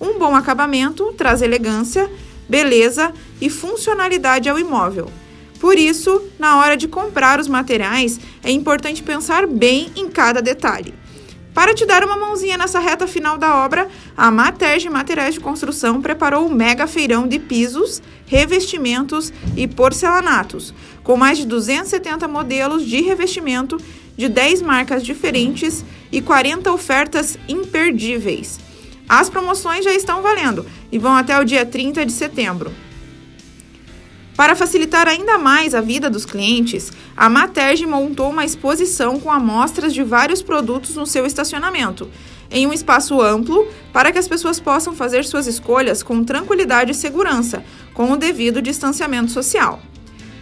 Um 0.00 0.18
bom 0.18 0.34
acabamento 0.34 1.12
traz 1.12 1.42
elegância, 1.42 2.10
beleza 2.48 3.12
e 3.40 3.50
funcionalidade 3.50 4.48
ao 4.48 4.58
imóvel. 4.58 5.10
Por 5.60 5.78
isso, 5.78 6.22
na 6.38 6.56
hora 6.56 6.74
de 6.74 6.88
comprar 6.88 7.38
os 7.38 7.46
materiais, 7.46 8.18
é 8.42 8.50
importante 8.50 9.02
pensar 9.02 9.46
bem 9.46 9.92
em 9.94 10.08
cada 10.08 10.40
detalhe. 10.40 10.94
Para 11.52 11.74
te 11.74 11.84
dar 11.84 12.02
uma 12.02 12.16
mãozinha 12.16 12.56
nessa 12.56 12.78
reta 12.78 13.06
final 13.06 13.36
da 13.36 13.56
obra, 13.56 13.86
a 14.16 14.30
Materge 14.30 14.88
Materiais 14.88 15.34
de 15.34 15.40
Construção 15.40 16.00
preparou 16.00 16.46
um 16.46 16.54
mega 16.54 16.86
feirão 16.86 17.28
de 17.28 17.38
pisos, 17.38 18.00
revestimentos 18.26 19.32
e 19.54 19.68
porcelanatos, 19.68 20.72
com 21.02 21.16
mais 21.16 21.36
de 21.36 21.44
270 21.44 22.26
modelos 22.26 22.86
de 22.86 23.02
revestimento 23.02 23.76
de 24.16 24.28
10 24.28 24.62
marcas 24.62 25.04
diferentes 25.04 25.84
e 26.10 26.22
40 26.22 26.72
ofertas 26.72 27.36
imperdíveis. 27.46 28.58
As 29.06 29.28
promoções 29.28 29.84
já 29.84 29.92
estão 29.92 30.22
valendo 30.22 30.64
e 30.90 30.98
vão 30.98 31.12
até 31.12 31.38
o 31.38 31.44
dia 31.44 31.66
30 31.66 32.06
de 32.06 32.12
setembro. 32.12 32.72
Para 34.40 34.56
facilitar 34.56 35.06
ainda 35.06 35.36
mais 35.36 35.74
a 35.74 35.82
vida 35.82 36.08
dos 36.08 36.24
clientes, 36.24 36.90
a 37.14 37.28
Materge 37.28 37.84
montou 37.84 38.30
uma 38.30 38.42
exposição 38.42 39.20
com 39.20 39.30
amostras 39.30 39.92
de 39.92 40.02
vários 40.02 40.40
produtos 40.40 40.96
no 40.96 41.04
seu 41.04 41.26
estacionamento, 41.26 42.08
em 42.50 42.66
um 42.66 42.72
espaço 42.72 43.20
amplo, 43.20 43.68
para 43.92 44.10
que 44.10 44.16
as 44.16 44.26
pessoas 44.26 44.58
possam 44.58 44.94
fazer 44.94 45.26
suas 45.26 45.46
escolhas 45.46 46.02
com 46.02 46.24
tranquilidade 46.24 46.92
e 46.92 46.94
segurança, 46.94 47.62
com 47.92 48.12
o 48.12 48.16
devido 48.16 48.62
distanciamento 48.62 49.30
social. 49.30 49.78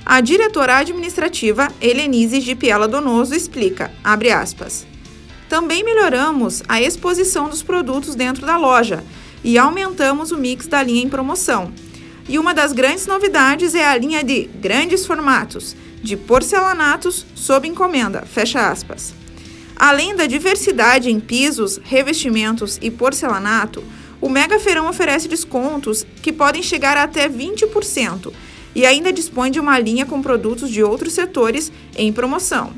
A 0.06 0.20
diretora 0.20 0.76
administrativa, 0.76 1.66
Helenise 1.80 2.40
Gipiela 2.40 2.86
Donoso, 2.86 3.34
explica, 3.34 3.90
aspas, 4.04 4.86
Também 5.48 5.82
melhoramos 5.82 6.62
a 6.68 6.80
exposição 6.80 7.48
dos 7.48 7.64
produtos 7.64 8.14
dentro 8.14 8.46
da 8.46 8.56
loja 8.56 9.02
e 9.42 9.58
aumentamos 9.58 10.30
o 10.30 10.38
mix 10.38 10.68
da 10.68 10.84
linha 10.84 11.02
em 11.02 11.08
promoção, 11.08 11.72
e 12.28 12.38
uma 12.38 12.52
das 12.52 12.72
grandes 12.72 13.06
novidades 13.06 13.74
é 13.74 13.86
a 13.86 13.96
linha 13.96 14.22
de 14.22 14.44
grandes 14.60 15.06
formatos, 15.06 15.74
de 16.02 16.16
porcelanatos 16.16 17.26
sob 17.34 17.66
encomenda, 17.66 18.22
fecha 18.26 18.70
aspas. 18.70 19.14
Além 19.74 20.14
da 20.14 20.26
diversidade 20.26 21.10
em 21.10 21.18
pisos, 21.18 21.80
revestimentos 21.82 22.78
e 22.82 22.90
porcelanato, 22.90 23.82
o 24.20 24.28
Mega 24.28 24.58
Feirão 24.58 24.88
oferece 24.88 25.28
descontos 25.28 26.04
que 26.20 26.32
podem 26.32 26.62
chegar 26.62 26.96
a 26.96 27.04
até 27.04 27.28
20% 27.28 28.32
e 28.74 28.84
ainda 28.84 29.12
dispõe 29.12 29.50
de 29.50 29.60
uma 29.60 29.78
linha 29.78 30.04
com 30.04 30.20
produtos 30.20 30.70
de 30.70 30.82
outros 30.82 31.12
setores 31.12 31.72
em 31.96 32.12
promoção. 32.12 32.72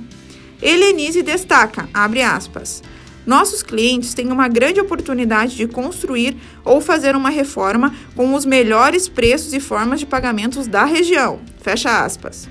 Helenise 0.62 1.22
destaca, 1.22 1.88
abre 1.92 2.22
aspas, 2.22 2.82
nossos 3.26 3.62
clientes 3.62 4.14
têm 4.14 4.32
uma 4.32 4.48
grande 4.48 4.80
oportunidade 4.80 5.56
de 5.56 5.66
construir 5.66 6.36
ou 6.64 6.80
fazer 6.80 7.14
uma 7.14 7.30
reforma 7.30 7.94
com 8.16 8.34
os 8.34 8.44
melhores 8.44 9.08
preços 9.08 9.52
e 9.52 9.60
formas 9.60 10.00
de 10.00 10.06
pagamentos 10.06 10.66
da 10.66 10.84
região. 10.84 11.40
Fecha 11.60 12.04
aspas. 12.04 12.48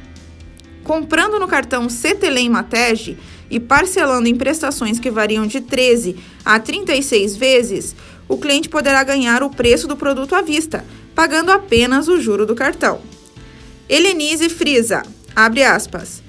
Comprando 0.84 1.39
no 1.39 1.47
cartão 1.47 1.88
CTLEM 1.88 2.49
Matege 2.49 3.17
e 3.49 3.60
parcelando 3.60 4.27
em 4.27 4.36
prestações 4.36 4.99
que 4.99 5.12
variam 5.12 5.45
de 5.45 5.62
13 5.62 6.15
a 6.45 6.60
36 6.60 7.36
vezes, 7.36 7.95
o 8.27 8.38
cliente 8.38 8.69
poderá 8.69 9.03
ganhar 9.03 9.41
o 9.41 9.49
preço 9.49 9.88
do 9.88 9.97
produto 9.97 10.36
à 10.36 10.41
vista, 10.41 10.86
pagando 11.15 11.51
apenas 11.51 12.08
o 12.08 12.21
juro 12.21 12.45
do 12.45 12.55
cartão. 12.55 13.01
Helenise 13.89 14.49
frisa, 14.49 15.01
abre 15.36 15.63
aspas, 15.63 16.21